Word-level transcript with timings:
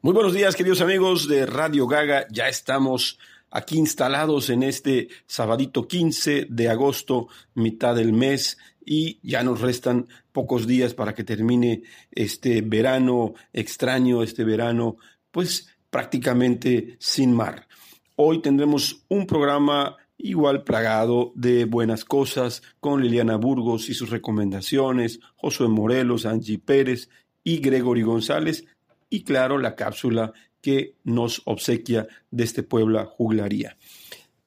Muy 0.00 0.12
buenos 0.12 0.32
días, 0.32 0.54
queridos 0.54 0.80
amigos 0.80 1.26
de 1.26 1.44
Radio 1.44 1.88
Gaga. 1.88 2.28
Ya 2.30 2.48
estamos 2.48 3.18
aquí 3.50 3.78
instalados 3.78 4.48
en 4.48 4.62
este 4.62 5.08
sabadito 5.26 5.88
15 5.88 6.46
de 6.48 6.68
agosto, 6.68 7.26
mitad 7.54 7.96
del 7.96 8.12
mes, 8.12 8.58
y 8.86 9.18
ya 9.28 9.42
nos 9.42 9.60
restan 9.60 10.06
pocos 10.30 10.68
días 10.68 10.94
para 10.94 11.16
que 11.16 11.24
termine 11.24 11.82
este 12.12 12.62
verano 12.62 13.34
extraño, 13.52 14.22
este 14.22 14.44
verano, 14.44 14.98
pues 15.32 15.68
prácticamente 15.90 16.96
sin 17.00 17.32
mar. 17.32 17.66
Hoy 18.14 18.40
tendremos 18.40 19.04
un 19.08 19.26
programa 19.26 19.96
igual 20.16 20.62
plagado 20.62 21.32
de 21.34 21.64
buenas 21.64 22.04
cosas 22.04 22.62
con 22.78 23.02
Liliana 23.02 23.34
Burgos 23.34 23.88
y 23.88 23.94
sus 23.94 24.10
recomendaciones, 24.10 25.18
Josué 25.34 25.66
Morelos, 25.66 26.24
Angie 26.24 26.60
Pérez 26.60 27.10
y 27.42 27.58
Gregory 27.58 28.02
González 28.02 28.64
y 29.10 29.22
claro, 29.22 29.58
la 29.58 29.74
cápsula 29.74 30.32
que 30.60 30.94
nos 31.04 31.42
obsequia 31.44 32.06
de 32.30 32.44
este 32.44 32.62
Puebla 32.62 33.04
Juglaría. 33.04 33.76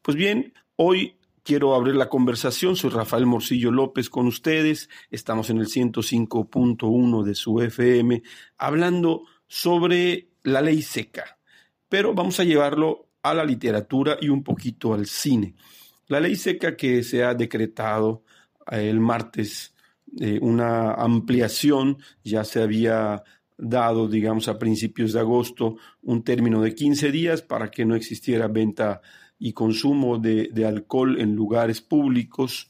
Pues 0.01 0.17
bien, 0.17 0.53
hoy 0.75 1.17
quiero 1.43 1.73
abrir 1.75 1.95
la 1.95 2.09
conversación. 2.09 2.75
Soy 2.75 2.89
Rafael 2.89 3.25
Morcillo 3.25 3.71
López 3.71 4.09
con 4.09 4.27
ustedes. 4.27 4.89
Estamos 5.09 5.49
en 5.49 5.57
el 5.57 5.67
105.1 5.67 7.23
de 7.23 7.35
su 7.35 7.61
FM 7.61 8.23
hablando 8.57 9.23
sobre 9.47 10.29
la 10.43 10.61
ley 10.61 10.81
seca, 10.81 11.37
pero 11.89 12.13
vamos 12.13 12.39
a 12.39 12.43
llevarlo 12.43 13.07
a 13.23 13.33
la 13.33 13.45
literatura 13.45 14.17
y 14.19 14.29
un 14.29 14.43
poquito 14.43 14.93
al 14.93 15.05
cine. 15.05 15.55
La 16.07 16.19
ley 16.19 16.35
seca 16.35 16.75
que 16.75 17.03
se 17.03 17.23
ha 17.23 17.33
decretado 17.33 18.23
eh, 18.71 18.89
el 18.89 18.99
martes, 18.99 19.73
eh, 20.19 20.39
una 20.41 20.93
ampliación, 20.93 21.97
ya 22.23 22.43
se 22.43 22.61
había 22.61 23.23
dado, 23.61 24.07
digamos, 24.07 24.47
a 24.47 24.57
principios 24.57 25.13
de 25.13 25.19
agosto 25.19 25.77
un 26.01 26.23
término 26.23 26.61
de 26.61 26.73
15 26.73 27.11
días 27.11 27.41
para 27.41 27.69
que 27.69 27.85
no 27.85 27.95
existiera 27.95 28.47
venta 28.47 29.01
y 29.37 29.53
consumo 29.53 30.17
de, 30.17 30.51
alcohol 30.65 31.19
en 31.19 31.35
lugares 31.35 31.79
públicos. 31.81 32.69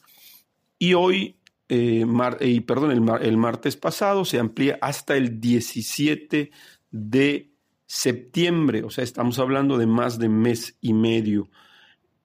Y 0.77 0.93
hoy, 0.93 1.37
eh, 1.69 2.05
eh 2.39 2.61
perdón, 2.61 2.91
el, 2.91 3.25
el, 3.25 3.37
martes 3.37 3.77
pasado 3.77 4.25
se 4.25 4.37
amplía 4.37 4.77
hasta 4.81 5.15
el 5.15 5.39
17 5.39 6.51
de 6.91 7.51
septiembre, 7.85 8.83
o 8.83 8.89
sea, 8.89 9.03
estamos 9.03 9.39
hablando 9.39 9.77
de 9.77 9.85
más 9.85 10.19
de 10.19 10.29
mes 10.29 10.77
y 10.81 10.93
medio. 10.93 11.49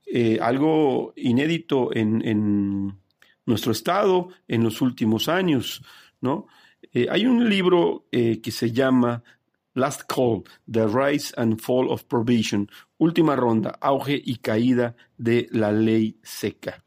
Eh, 0.06 0.38
algo 0.40 1.12
inédito 1.16 1.94
en, 1.94 2.22
en 2.26 2.96
nuestro 3.44 3.72
estado 3.72 4.28
en 4.46 4.62
los 4.62 4.80
últimos 4.80 5.28
años, 5.28 5.82
¿no? 6.20 6.46
Eh, 6.92 7.06
hay 7.10 7.26
un 7.26 7.48
libro 7.48 8.06
eh, 8.12 8.40
que 8.40 8.50
se 8.50 8.72
llama 8.72 9.22
Last 9.74 10.02
Call, 10.08 10.44
The 10.70 10.86
Rise 10.86 11.34
and 11.36 11.60
Fall 11.60 11.88
of 11.88 12.04
Provision, 12.04 12.68
última 12.98 13.36
ronda, 13.36 13.76
auge 13.80 14.20
y 14.24 14.36
caída 14.36 14.96
de 15.18 15.48
la 15.50 15.72
ley 15.72 16.18
seca. 16.22 16.82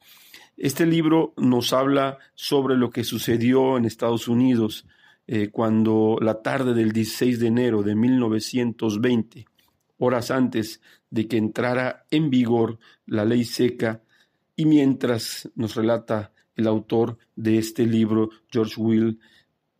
Este 0.57 0.85
libro 0.85 1.33
nos 1.37 1.71
habla 1.71 2.17
sobre 2.33 2.75
lo 2.75 2.89
que 2.89 3.03
sucedió 3.03 3.77
en 3.77 3.85
Estados 3.85 4.27
Unidos 4.27 4.85
eh, 5.27 5.49
cuando 5.49 6.17
la 6.19 6.41
tarde 6.41 6.73
del 6.73 6.91
16 6.91 7.39
de 7.39 7.47
enero 7.47 7.83
de 7.83 7.95
1920, 7.95 9.45
horas 9.99 10.31
antes 10.31 10.81
de 11.11 11.27
que 11.27 11.37
entrara 11.37 12.05
en 12.09 12.29
vigor 12.29 12.79
la 13.05 13.23
ley 13.23 13.43
seca, 13.43 14.01
y 14.55 14.65
mientras 14.65 15.49
nos 15.55 15.75
relata 15.75 16.33
el 16.55 16.67
autor 16.67 17.17
de 17.35 17.57
este 17.59 17.85
libro, 17.85 18.29
George 18.51 18.81
Will, 18.81 19.19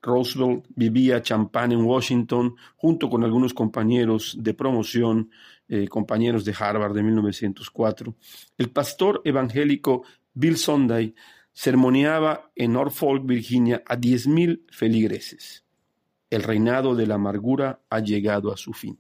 Roosevelt 0.02 0.66
vivía 0.76 1.22
champán 1.22 1.72
en 1.72 1.82
Washington 1.82 2.56
junto 2.76 3.10
con 3.10 3.24
algunos 3.24 3.54
compañeros 3.54 4.38
de 4.40 4.54
promoción, 4.54 5.32
eh, 5.68 5.88
compañeros 5.88 6.46
de 6.46 6.56
Harvard 6.58 6.94
de 6.94 7.04
1904. 7.04 8.16
El 8.58 8.70
pastor 8.70 9.22
evangélico 9.26 10.04
Bill 10.34 10.58
Sunday 10.58 11.14
sermoneaba 11.52 12.52
en 12.56 12.74
Norfolk, 12.74 13.26
Virginia, 13.26 13.84
a 13.86 13.98
10.000 13.98 14.62
feligreses. 14.72 15.66
El 16.30 16.44
reinado 16.44 16.96
de 16.96 17.08
la 17.08 17.16
amargura 17.16 17.82
ha 17.90 18.00
llegado 18.00 18.54
a 18.54 18.58
su 18.58 18.74
fin. 18.74 19.00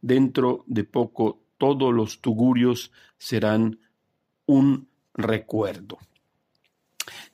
Dentro 0.00 0.64
de 0.66 0.84
poco 0.84 1.42
todos 1.58 1.92
los 1.92 2.20
tugurios 2.20 2.90
serán 3.18 3.78
un 4.46 4.88
recuerdo. 5.14 5.98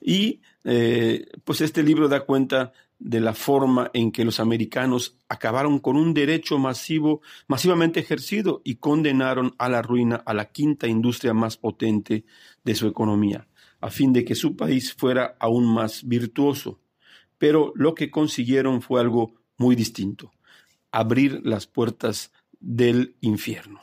Y 0.01 0.41
eh, 0.65 1.27
pues 1.45 1.61
este 1.61 1.83
libro 1.83 2.09
da 2.09 2.25
cuenta 2.25 2.73
de 2.99 3.21
la 3.21 3.35
forma 3.35 3.91
en 3.93 4.11
que 4.11 4.25
los 4.25 4.41
americanos 4.41 5.19
acabaron 5.29 5.79
con 5.79 5.97
un 5.97 6.15
derecho 6.15 6.59
masivo, 6.59 7.21
masivamente 7.47 8.01
ejercido 8.01 8.63
y 8.65 8.77
condenaron 8.77 9.55
a 9.59 9.69
la 9.69 9.83
ruina 9.83 10.17
a 10.17 10.33
la 10.35 10.47
quinta 10.47 10.87
industria 10.87 11.35
más 11.35 11.57
potente 11.57 12.25
de 12.65 12.75
su 12.75 12.87
economía, 12.87 13.49
a 13.81 13.91
fin 13.91 14.13
de 14.13 14.25
que 14.25 14.35
su 14.35 14.57
país 14.57 14.95
fuera 14.95 15.37
aún 15.39 15.67
más 15.73 16.07
virtuoso. 16.07 16.81
Pero 17.39 17.73
lo 17.75 17.95
que 17.95 18.11
consiguieron 18.11 18.81
fue 18.81 19.01
algo 19.01 19.35
muy 19.59 19.77
distinto, 19.77 20.33
abrir 20.91 21.41
las 21.45 21.67
puertas 21.67 22.33
del 22.61 23.17
infierno. 23.21 23.83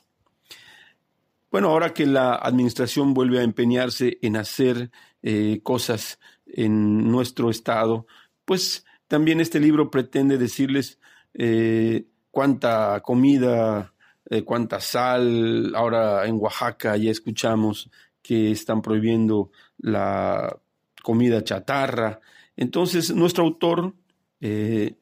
Bueno, 1.52 1.70
ahora 1.70 1.94
que 1.94 2.08
la 2.08 2.34
administración 2.34 3.14
vuelve 3.14 3.40
a 3.40 3.44
empeñarse 3.44 4.18
en 4.24 4.38
hacer 4.38 4.90
eh, 5.22 5.60
cosas 5.62 6.20
en 6.48 7.12
nuestro 7.12 7.52
estado, 7.52 8.08
pues 8.44 8.86
también 9.08 9.40
este 9.40 9.60
libro 9.60 9.92
pretende 9.92 10.38
decirles 10.38 11.00
eh, 11.34 12.06
cuánta 12.32 13.02
comida, 13.02 13.94
eh, 14.30 14.44
cuánta 14.44 14.80
sal. 14.80 15.74
Ahora 15.76 16.26
en 16.26 16.38
Oaxaca 16.40 16.98
ya 16.98 17.12
escuchamos 17.12 17.90
que 18.22 18.52
están 18.52 18.82
prohibiendo 18.82 19.52
la 19.78 20.58
comida 21.04 21.44
chatarra. 21.44 22.20
Entonces, 22.56 23.14
nuestro 23.14 23.44
autor 23.44 23.94
eh, 24.40 24.96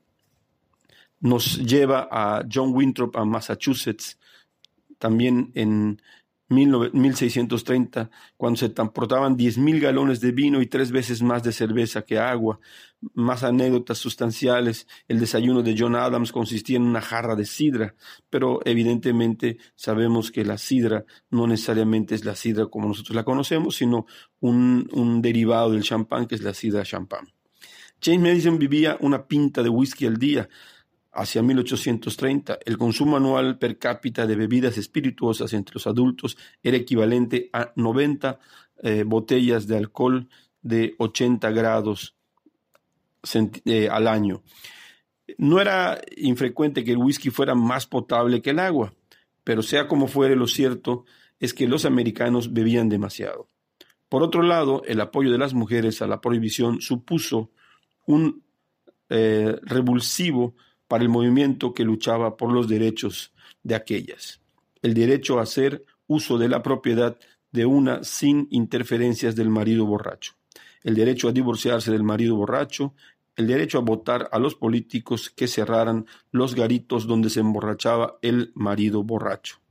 nos 1.20 1.58
lleva 1.60 2.08
a 2.12 2.44
John 2.52 2.74
Winthrop 2.74 3.16
a 3.16 3.26
Massachusetts, 3.26 4.18
también 4.98 5.52
en 5.54 6.02
1630, 6.52 8.10
cuando 8.38 8.58
se 8.58 8.70
transportaban 8.70 9.38
10.000 9.38 9.80
galones 9.80 10.20
de 10.20 10.32
vino 10.32 10.62
y 10.62 10.68
tres 10.68 10.92
veces 10.92 11.22
más 11.22 11.44
de 11.44 11.52
cerveza 11.52 12.04
que 12.04 12.20
agua. 12.20 12.60
Más 13.14 13.44
anécdotas 13.44 13.98
sustanciales, 13.98 14.88
el 15.08 15.20
desayuno 15.20 15.64
de 15.64 15.76
John 15.78 15.96
Adams 15.96 16.32
consistía 16.32 16.78
en 16.78 16.84
una 16.84 17.02
jarra 17.02 17.36
de 17.36 17.46
sidra, 17.46 17.96
pero 18.30 18.60
evidentemente 18.66 19.58
sabemos 19.76 20.32
que 20.32 20.46
la 20.46 20.58
sidra 20.58 21.06
no 21.30 21.48
necesariamente 21.48 22.14
es 22.14 22.26
la 22.26 22.36
sidra 22.36 22.68
como 22.68 22.88
nosotros 22.88 23.16
la 23.16 23.24
conocemos, 23.24 23.78
sino 23.78 24.06
un, 24.40 24.88
un 24.92 25.22
derivado 25.22 25.72
del 25.72 25.84
champán 25.84 26.28
que 26.28 26.36
es 26.36 26.44
la 26.44 26.54
sidra 26.54 26.84
champán. 26.84 27.28
James 28.04 28.22
Madison 28.22 28.58
vivía 28.58 28.98
una 29.00 29.28
pinta 29.28 29.62
de 29.62 29.70
whisky 29.70 30.08
al 30.08 30.18
día, 30.18 30.50
hacia 31.12 31.42
1830, 31.42 32.60
el 32.66 32.78
consumo 32.78 33.18
anual 33.18 33.58
per 33.58 33.78
cápita 33.78 34.26
de 34.26 34.36
bebidas 34.36 34.78
espirituosas 34.78 35.54
entre 35.54 35.76
los 35.76 35.88
adultos 35.88 36.38
era 36.64 36.78
equivalente 36.78 37.50
a 37.52 37.72
90 37.76 38.40
eh, 38.84 39.04
botellas 39.06 39.68
de 39.68 39.78
alcohol 39.78 40.30
de 40.62 40.96
80 40.98 41.52
grados 41.52 42.16
eh, 43.66 43.90
al 43.90 44.08
año. 44.08 44.42
No 45.38 45.60
era 45.62 46.02
infrecuente 46.18 46.84
que 46.84 46.92
el 46.92 46.98
whisky 46.98 47.30
fuera 47.30 47.56
más 47.56 47.88
potable 47.88 48.42
que 48.42 48.52
el 48.52 48.60
agua, 48.60 48.94
pero 49.44 49.62
sea 49.62 49.88
como 49.88 50.08
fuere, 50.08 50.36
lo 50.36 50.48
cierto 50.48 51.06
es 51.40 51.54
que 51.54 51.68
los 51.68 51.86
americanos 51.86 52.54
bebían 52.54 52.90
demasiado. 52.90 53.50
Por 54.08 54.24
otro 54.24 54.44
lado, 54.44 54.84
el 54.86 55.02
apoyo 55.02 55.32
de 55.32 55.38
las 55.38 55.54
mujeres 55.54 56.02
a 56.02 56.08
la 56.08 56.22
prohibición 56.22 56.82
supuso 56.82 57.50
un 58.06 58.44
eh, 59.10 59.58
revulsivo 59.64 60.56
para 60.92 61.06
el 61.06 61.10
movimiento 61.10 61.74
que 61.74 61.86
luchaba 61.86 62.36
por 62.36 62.52
los 62.52 62.68
derechos 62.68 63.32
de 63.64 63.76
aquellas. 63.76 64.42
El 64.82 64.94
derecho 64.94 65.40
a 65.40 65.44
hacer 65.44 65.86
uso 66.06 66.38
de 66.38 66.50
la 66.50 66.62
propiedad 66.62 67.18
de 67.54 67.66
una 67.66 68.04
sin 68.04 68.50
interferencias 68.52 69.34
del 69.34 69.48
marido 69.48 69.86
borracho. 69.86 70.34
El 70.84 70.96
derecho 70.96 71.30
a 71.30 71.32
divorciarse 71.32 71.92
del 71.92 72.04
marido 72.04 72.36
borracho. 72.36 72.94
El 73.38 73.48
derecho 73.48 73.78
a 73.78 73.82
votar 73.82 74.28
a 74.34 74.38
los 74.38 74.56
políticos 74.56 75.30
que 75.30 75.48
cerraran 75.48 76.08
los 76.30 76.56
garitos 76.56 77.08
donde 77.08 77.30
se 77.30 77.40
emborrachaba 77.40 78.18
el 78.22 78.52
marido 78.54 79.02
borracho. 79.02 79.62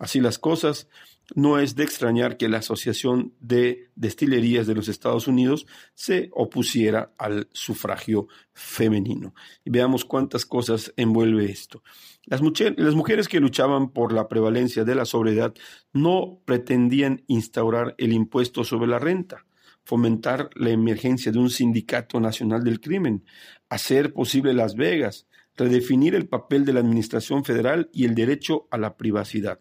Así 0.00 0.18
las 0.18 0.38
cosas, 0.38 0.88
no 1.34 1.58
es 1.58 1.76
de 1.76 1.84
extrañar 1.84 2.38
que 2.38 2.48
la 2.48 2.58
Asociación 2.58 3.34
de 3.38 3.90
Destilerías 3.96 4.66
de 4.66 4.74
los 4.74 4.88
Estados 4.88 5.28
Unidos 5.28 5.66
se 5.94 6.30
opusiera 6.32 7.12
al 7.18 7.48
sufragio 7.52 8.26
femenino. 8.54 9.34
Y 9.62 9.68
veamos 9.68 10.06
cuántas 10.06 10.46
cosas 10.46 10.94
envuelve 10.96 11.44
esto. 11.44 11.82
Las, 12.24 12.40
las 12.76 12.94
mujeres 12.94 13.28
que 13.28 13.40
luchaban 13.40 13.90
por 13.90 14.14
la 14.14 14.26
prevalencia 14.26 14.84
de 14.84 14.94
la 14.94 15.04
sobriedad 15.04 15.52
no 15.92 16.40
pretendían 16.46 17.22
instaurar 17.26 17.94
el 17.98 18.14
impuesto 18.14 18.64
sobre 18.64 18.88
la 18.88 18.98
renta, 18.98 19.44
fomentar 19.84 20.48
la 20.54 20.70
emergencia 20.70 21.30
de 21.30 21.40
un 21.40 21.50
sindicato 21.50 22.20
nacional 22.20 22.64
del 22.64 22.80
crimen, 22.80 23.26
hacer 23.68 24.14
posible 24.14 24.54
Las 24.54 24.76
Vegas, 24.76 25.26
redefinir 25.56 26.14
el 26.14 26.26
papel 26.26 26.64
de 26.64 26.72
la 26.72 26.80
Administración 26.80 27.44
Federal 27.44 27.90
y 27.92 28.06
el 28.06 28.14
derecho 28.14 28.66
a 28.70 28.78
la 28.78 28.96
privacidad, 28.96 29.60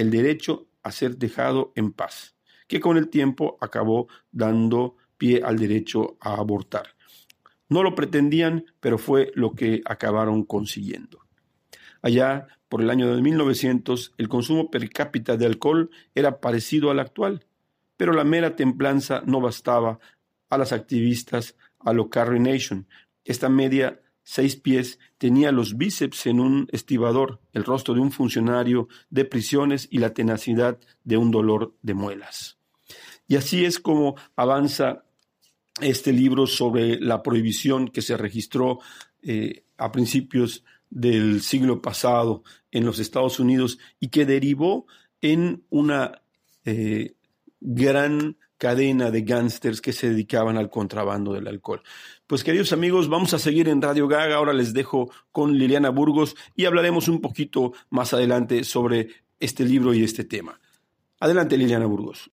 el 0.00 0.10
derecho 0.10 0.66
a 0.82 0.92
ser 0.92 1.18
dejado 1.18 1.72
en 1.76 1.92
paz, 1.92 2.34
que 2.68 2.80
con 2.80 2.96
el 2.96 3.10
tiempo 3.10 3.58
acabó 3.60 4.08
dando 4.32 4.96
pie 5.18 5.42
al 5.44 5.58
derecho 5.58 6.16
a 6.20 6.36
abortar. 6.36 6.94
No 7.68 7.82
lo 7.82 7.94
pretendían, 7.94 8.64
pero 8.80 8.96
fue 8.96 9.30
lo 9.34 9.52
que 9.52 9.82
acabaron 9.84 10.44
consiguiendo. 10.44 11.18
Allá, 12.00 12.46
por 12.70 12.80
el 12.80 12.88
año 12.88 13.14
de 13.14 13.20
1900, 13.20 14.14
el 14.16 14.30
consumo 14.30 14.70
per 14.70 14.88
cápita 14.88 15.36
de 15.36 15.44
alcohol 15.44 15.90
era 16.14 16.40
parecido 16.40 16.90
al 16.90 16.98
actual, 16.98 17.44
pero 17.98 18.14
la 18.14 18.24
mera 18.24 18.56
templanza 18.56 19.22
no 19.26 19.42
bastaba 19.42 19.98
a 20.48 20.56
las 20.56 20.72
activistas 20.72 21.58
a 21.78 21.92
lo 21.92 22.08
Carrie 22.08 22.40
Nation. 22.40 22.88
Esta 23.26 23.50
media 23.50 24.00
seis 24.22 24.56
pies 24.56 24.98
tenía 25.18 25.52
los 25.52 25.76
bíceps 25.76 26.26
en 26.26 26.40
un 26.40 26.68
estibador, 26.72 27.40
el 27.52 27.64
rostro 27.64 27.94
de 27.94 28.00
un 28.00 28.12
funcionario 28.12 28.88
de 29.10 29.24
prisiones 29.24 29.88
y 29.90 29.98
la 29.98 30.14
tenacidad 30.14 30.78
de 31.04 31.16
un 31.16 31.30
dolor 31.30 31.74
de 31.82 31.94
muelas. 31.94 32.58
Y 33.26 33.36
así 33.36 33.64
es 33.64 33.78
como 33.78 34.16
avanza 34.36 35.04
este 35.80 36.12
libro 36.12 36.46
sobre 36.46 37.00
la 37.00 37.22
prohibición 37.22 37.88
que 37.88 38.02
se 38.02 38.16
registró 38.16 38.80
eh, 39.22 39.64
a 39.76 39.92
principios 39.92 40.64
del 40.90 41.40
siglo 41.40 41.80
pasado 41.80 42.42
en 42.70 42.84
los 42.84 42.98
Estados 42.98 43.38
Unidos 43.38 43.78
y 44.00 44.08
que 44.08 44.26
derivó 44.26 44.86
en 45.20 45.64
una 45.70 46.22
eh, 46.64 47.14
gran 47.60 48.36
cadena 48.60 49.10
de 49.10 49.22
gángsters 49.22 49.80
que 49.80 49.94
se 49.94 50.10
dedicaban 50.10 50.58
al 50.58 50.68
contrabando 50.68 51.32
del 51.32 51.48
alcohol. 51.48 51.82
Pues 52.26 52.44
queridos 52.44 52.74
amigos, 52.74 53.08
vamos 53.08 53.32
a 53.32 53.38
seguir 53.38 53.70
en 53.70 53.80
Radio 53.80 54.06
Gaga. 54.06 54.36
Ahora 54.36 54.52
les 54.52 54.74
dejo 54.74 55.10
con 55.32 55.56
Liliana 55.56 55.88
Burgos 55.88 56.36
y 56.54 56.66
hablaremos 56.66 57.08
un 57.08 57.22
poquito 57.22 57.72
más 57.88 58.12
adelante 58.12 58.62
sobre 58.64 59.08
este 59.40 59.64
libro 59.64 59.94
y 59.94 60.04
este 60.04 60.24
tema. 60.24 60.60
Adelante 61.20 61.56
Liliana 61.56 61.86
Burgos. 61.86 62.30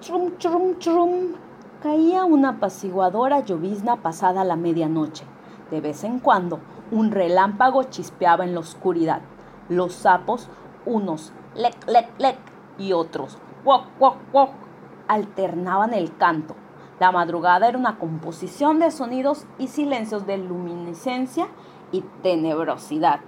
Chrum, 0.00 0.36
chrum, 0.38 0.76
chrum. 0.80 1.36
Caía 1.80 2.24
una 2.24 2.50
apaciguadora 2.50 3.44
llovizna 3.44 4.02
pasada 4.02 4.42
la 4.42 4.56
medianoche. 4.56 5.24
De 5.70 5.80
vez 5.80 6.02
en 6.02 6.18
cuando, 6.18 6.58
un 6.90 7.12
relámpago 7.12 7.84
chispeaba 7.84 8.44
en 8.44 8.54
la 8.54 8.60
oscuridad. 8.60 9.22
Los 9.68 9.94
sapos, 9.94 10.48
unos 10.84 11.32
lec, 11.54 11.76
lec, 11.86 12.08
lec, 12.18 12.38
y 12.78 12.92
otros 12.92 13.38
wok, 13.64 13.84
wok, 13.98 14.16
wok, 14.32 14.50
alternaban 15.12 15.94
el 15.94 16.16
canto. 16.16 16.54
La 17.00 17.10
madrugada 17.12 17.68
era 17.68 17.78
una 17.78 17.98
composición 17.98 18.78
de 18.78 18.90
sonidos 18.90 19.46
y 19.58 19.68
silencios 19.68 20.26
de 20.26 20.38
luminiscencia 20.38 21.48
y 21.90 22.02
tenebrosidad. 22.22 23.20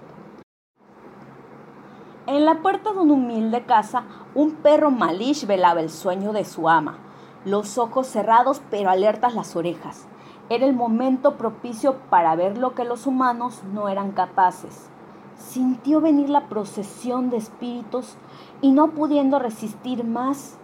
En 2.26 2.46
la 2.46 2.62
puerta 2.62 2.92
de 2.92 3.00
una 3.00 3.12
humilde 3.12 3.64
casa, 3.64 4.04
un 4.34 4.52
perro 4.52 4.90
malish 4.90 5.46
velaba 5.46 5.80
el 5.80 5.90
sueño 5.90 6.32
de 6.32 6.44
su 6.44 6.68
ama, 6.70 6.98
los 7.44 7.76
ojos 7.76 8.06
cerrados 8.06 8.62
pero 8.70 8.88
alertas 8.88 9.34
las 9.34 9.56
orejas. 9.56 10.06
Era 10.48 10.64
el 10.64 10.74
momento 10.74 11.36
propicio 11.36 11.96
para 12.10 12.34
ver 12.34 12.56
lo 12.56 12.74
que 12.74 12.84
los 12.84 13.06
humanos 13.06 13.62
no 13.72 13.88
eran 13.88 14.12
capaces. 14.12 14.88
Sintió 15.36 16.00
venir 16.00 16.30
la 16.30 16.48
procesión 16.48 17.28
de 17.28 17.36
espíritus 17.36 18.16
y 18.62 18.70
no 18.70 18.92
pudiendo 18.92 19.38
resistir 19.38 20.04
más, 20.04 20.58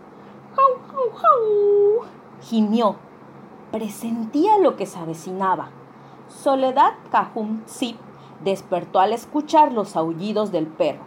Gimió. 2.42 2.96
Presentía 3.70 4.58
lo 4.58 4.76
que 4.76 4.86
se 4.86 4.98
avecinaba. 4.98 5.68
Soledad 6.28 6.94
Cajum 7.10 7.62
Zip 7.66 7.96
despertó 8.42 9.00
al 9.00 9.12
escuchar 9.12 9.72
los 9.72 9.96
aullidos 9.96 10.50
del 10.50 10.66
perro. 10.66 11.02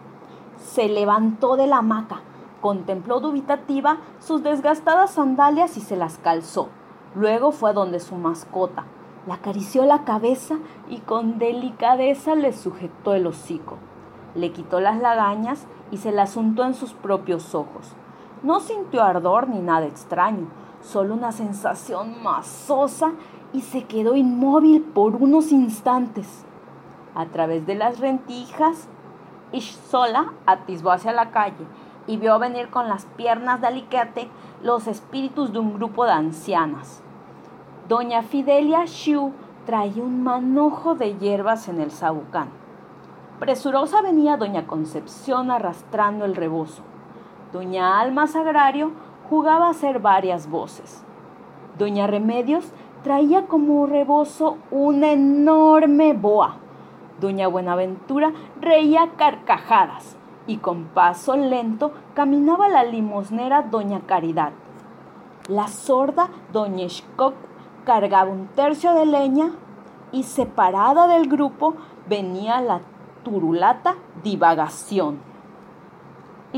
Se 0.57 0.87
levantó 0.87 1.55
de 1.55 1.67
la 1.67 1.77
hamaca, 1.77 2.21
contempló 2.61 3.19
dubitativa 3.19 3.97
sus 4.19 4.43
desgastadas 4.43 5.11
sandalias 5.11 5.75
y 5.77 5.81
se 5.81 5.97
las 5.97 6.17
calzó. 6.17 6.69
Luego 7.15 7.51
fue 7.51 7.73
donde 7.73 7.99
su 7.99 8.15
mascota. 8.15 8.85
Le 9.27 9.33
acarició 9.33 9.85
la 9.85 10.03
cabeza 10.03 10.57
y 10.89 10.99
con 10.99 11.39
delicadeza 11.39 12.35
le 12.35 12.53
sujetó 12.53 13.13
el 13.13 13.27
hocico. 13.27 13.77
Le 14.35 14.51
quitó 14.51 14.79
las 14.79 14.99
lagañas 14.99 15.65
y 15.91 15.97
se 15.97 16.11
las 16.11 16.37
untó 16.37 16.63
en 16.63 16.73
sus 16.73 16.93
propios 16.93 17.55
ojos. 17.55 17.95
No 18.43 18.59
sintió 18.59 19.01
ardor 19.03 19.47
ni 19.47 19.59
nada 19.59 19.85
extraño, 19.85 20.47
solo 20.81 21.13
una 21.13 21.31
sensación 21.31 22.21
masosa 22.21 23.13
y 23.53 23.61
se 23.61 23.85
quedó 23.85 24.15
inmóvil 24.15 24.81
por 24.81 25.15
unos 25.15 25.53
instantes. 25.53 26.43
A 27.15 27.25
través 27.27 27.65
de 27.65 27.75
las 27.75 27.99
rentijas, 27.99 28.89
sola 29.61 30.33
atisbó 30.45 30.91
hacia 30.91 31.13
la 31.13 31.31
calle 31.31 31.65
y 32.05 32.17
vio 32.17 32.37
venir 32.37 32.69
con 32.69 32.89
las 32.89 33.05
piernas 33.05 33.61
de 33.61 33.67
aliquete 33.67 34.29
los 34.61 34.87
espíritus 34.87 35.53
de 35.53 35.59
un 35.59 35.75
grupo 35.75 36.05
de 36.05 36.11
ancianas. 36.11 37.01
Doña 37.87 38.23
Fidelia 38.23 38.85
Shu 38.85 39.31
traía 39.65 40.03
un 40.03 40.23
manojo 40.23 40.95
de 40.95 41.17
hierbas 41.17 41.69
en 41.69 41.79
el 41.79 41.91
sabucán. 41.91 42.49
Presurosa 43.39 44.01
venía 44.01 44.35
doña 44.35 44.67
Concepción 44.67 45.51
arrastrando 45.51 46.25
el 46.25 46.35
rebozo. 46.35 46.81
Doña 47.53 47.99
Alma 47.99 48.25
Sagrario 48.25 48.91
jugaba 49.29 49.67
a 49.67 49.69
hacer 49.69 49.99
varias 49.99 50.49
voces. 50.49 51.03
Doña 51.77 52.07
Remedios 52.07 52.65
traía 53.03 53.45
como 53.45 53.85
rebozo 53.85 54.57
una 54.71 55.11
enorme 55.11 56.13
boa. 56.13 56.55
Doña 57.21 57.47
Buenaventura 57.47 58.33
reía 58.59 59.11
carcajadas 59.17 60.17
y 60.47 60.57
con 60.57 60.85
paso 60.85 61.37
lento 61.37 61.91
caminaba 62.15 62.69
la 62.69 62.83
limosnera 62.83 63.61
Doña 63.61 64.01
Caridad. 64.01 64.53
La 65.47 65.67
sorda 65.67 66.29
Doña 66.51 66.89
Schcock 66.89 67.35
cargaba 67.85 68.31
un 68.31 68.47
tercio 68.47 68.95
de 68.95 69.05
leña 69.05 69.51
y 70.11 70.23
separada 70.23 71.05
del 71.07 71.29
grupo 71.29 71.75
venía 72.09 72.61
la 72.61 72.81
turulata 73.23 73.93
divagación. 74.23 75.19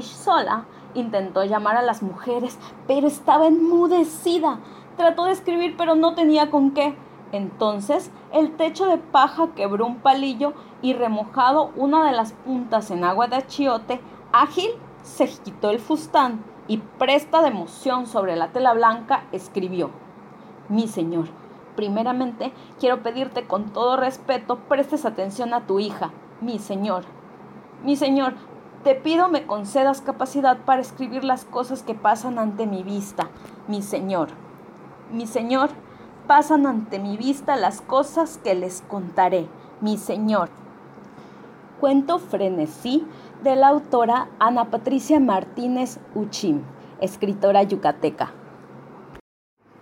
sola 0.02 0.66
Intentó 0.96 1.44
llamar 1.44 1.78
a 1.78 1.84
las 1.84 2.02
mujeres, 2.02 2.58
pero 2.88 3.06
estaba 3.06 3.48
enmudecida. 3.48 4.60
Trató 4.98 5.26
de 5.26 5.34
escribir, 5.34 5.76
pero 5.78 5.94
no 5.96 6.16
tenía 6.16 6.50
con 6.50 6.72
qué. 6.72 6.96
Entonces, 7.32 8.12
el 8.32 8.56
techo 8.56 8.88
de 8.88 8.98
paja 8.98 9.50
quebró 9.56 9.86
un 9.86 9.98
palillo 9.98 10.54
y 10.82 10.94
remojado 10.94 11.72
una 11.76 12.06
de 12.06 12.14
las 12.14 12.32
puntas 12.32 12.92
en 12.92 13.04
agua 13.04 13.28
de 13.28 13.36
achiote, 13.36 14.00
ágil 14.32 14.70
se 15.04 15.28
quitó 15.28 15.70
el 15.70 15.80
fustán 15.80 16.44
y 16.68 16.78
presta 16.78 17.42
de 17.42 17.50
emoción 17.50 18.08
sobre 18.08 18.36
la 18.36 18.54
tela 18.54 18.74
blanca 18.74 19.26
escribió: 19.32 19.90
Mi 20.70 20.88
señor, 20.88 21.26
primeramente 21.76 22.54
quiero 22.80 23.04
pedirte 23.04 23.46
con 23.46 23.66
todo 23.72 23.98
respeto 23.98 24.60
prestes 24.70 25.06
atención 25.06 25.54
a 25.54 25.68
tu 25.68 25.80
hija, 25.80 26.12
mi 26.42 26.58
señor. 26.58 27.04
Mi 27.84 27.96
señor, 27.96 28.34
te 28.86 28.94
pido 28.94 29.30
me 29.30 29.48
concedas 29.48 30.02
capacidad 30.02 30.60
para 30.60 30.80
escribir 30.80 31.24
las 31.24 31.44
cosas 31.44 31.82
que 31.82 31.96
pasan 31.96 32.38
ante 32.38 32.68
mi 32.68 32.84
vista, 32.84 33.30
mi 33.68 33.82
Señor. 33.82 34.28
Mi 35.12 35.26
Señor, 35.26 35.72
pasan 36.28 36.68
ante 36.68 37.00
mi 37.00 37.18
vista 37.18 37.56
las 37.56 37.82
cosas 37.82 38.40
que 38.44 38.54
les 38.54 38.84
contaré, 38.88 39.48
mi 39.82 39.98
Señor. 39.98 40.50
Cuento 41.80 42.20
Frenesí 42.20 43.08
de 43.44 43.56
la 43.56 43.70
autora 43.70 44.28
Ana 44.38 44.66
Patricia 44.66 45.20
Martínez 45.20 45.98
Uchim, 46.14 46.62
escritora 47.02 47.64
yucateca. 47.64 48.34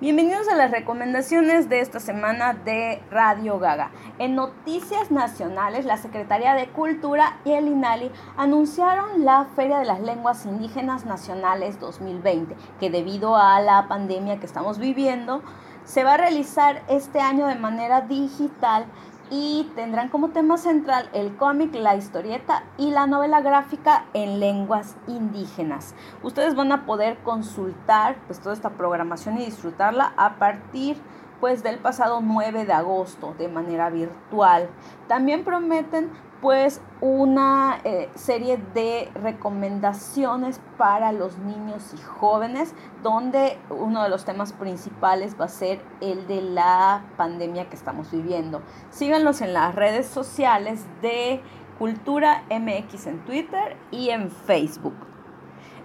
Bienvenidos 0.03 0.49
a 0.49 0.55
las 0.55 0.69
recomendaciones 0.69 1.69
de 1.69 1.79
esta 1.79 2.01
semana 2.01 2.53
de 2.53 3.01
Radio 3.09 3.57
Gaga. 3.57 3.89
En 4.19 4.35
noticias 4.35 5.11
nacionales, 5.11 5.85
la 5.85 5.95
Secretaría 5.95 6.55
de 6.55 6.67
Cultura 6.67 7.37
y 7.45 7.53
el 7.53 7.69
INALI 7.69 8.11
anunciaron 8.35 9.23
la 9.23 9.45
Feria 9.55 9.79
de 9.79 9.85
las 9.85 10.01
Lenguas 10.01 10.45
Indígenas 10.45 11.05
Nacionales 11.05 11.79
2020, 11.79 12.53
que 12.81 12.89
debido 12.89 13.37
a 13.37 13.61
la 13.61 13.87
pandemia 13.87 14.41
que 14.41 14.45
estamos 14.45 14.77
viviendo, 14.77 15.41
se 15.85 16.03
va 16.03 16.15
a 16.15 16.17
realizar 16.17 16.83
este 16.89 17.21
año 17.21 17.47
de 17.47 17.55
manera 17.55 18.01
digital 18.01 18.85
y 19.33 19.63
tendrán 19.75 20.09
como 20.09 20.29
tema 20.29 20.59
central 20.59 21.09
el 21.11 21.35
cómic, 21.35 21.73
la 21.73 21.95
historieta 21.95 22.65
y 22.77 22.91
la 22.91 23.07
novela 23.07 23.41
gráfica 23.41 24.05
en 24.13 24.39
lenguas 24.39 24.95
indígenas. 25.07 25.95
Ustedes 26.21 26.53
van 26.53 26.71
a 26.71 26.85
poder 26.85 27.17
consultar 27.23 28.15
pues, 28.27 28.39
toda 28.39 28.53
esta 28.53 28.69
programación 28.69 29.39
y 29.39 29.45
disfrutarla 29.45 30.13
a 30.17 30.35
partir 30.35 30.97
pues 31.39 31.63
del 31.63 31.79
pasado 31.79 32.21
9 32.21 32.65
de 32.65 32.73
agosto 32.73 33.33
de 33.39 33.47
manera 33.47 33.89
virtual. 33.89 34.69
También 35.07 35.43
prometen 35.43 36.11
pues 36.43 36.81
una 36.99 37.79
eh, 37.85 38.09
serie 38.15 38.59
de 38.73 39.09
recomendaciones 39.15 40.59
para 40.77 41.13
los 41.13 41.37
niños 41.37 41.93
y 41.93 42.01
jóvenes, 42.01 42.75
donde 43.01 43.57
uno 43.69 44.03
de 44.03 44.09
los 44.09 44.25
temas 44.25 44.51
principales 44.51 45.39
va 45.39 45.45
a 45.45 45.47
ser 45.47 45.79
el 46.01 46.27
de 46.27 46.41
la 46.41 47.05
pandemia 47.15 47.69
que 47.69 47.77
estamos 47.77 48.11
viviendo. 48.11 48.61
Síganlos 48.89 49.39
en 49.39 49.53
las 49.53 49.73
redes 49.73 50.05
sociales 50.05 50.85
de 51.01 51.41
Cultura 51.79 52.43
MX 52.49 53.07
en 53.07 53.23
Twitter 53.23 53.77
y 53.89 54.09
en 54.09 54.29
Facebook. 54.29 54.95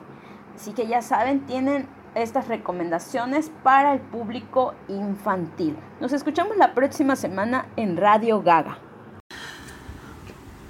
Así 0.56 0.74
que 0.74 0.88
ya 0.88 1.02
saben, 1.02 1.46
tienen 1.46 1.88
estas 2.16 2.50
recomendaciones 2.50 3.52
para 3.64 3.94
el 3.94 4.00
público 4.00 4.74
infantil. 4.90 5.78
Nos 6.02 6.12
escuchamos 6.12 6.58
la 6.58 6.74
próxima 6.74 7.16
semana 7.16 7.68
en 7.78 7.96
Radio 7.96 8.42
Gaga. 8.42 8.89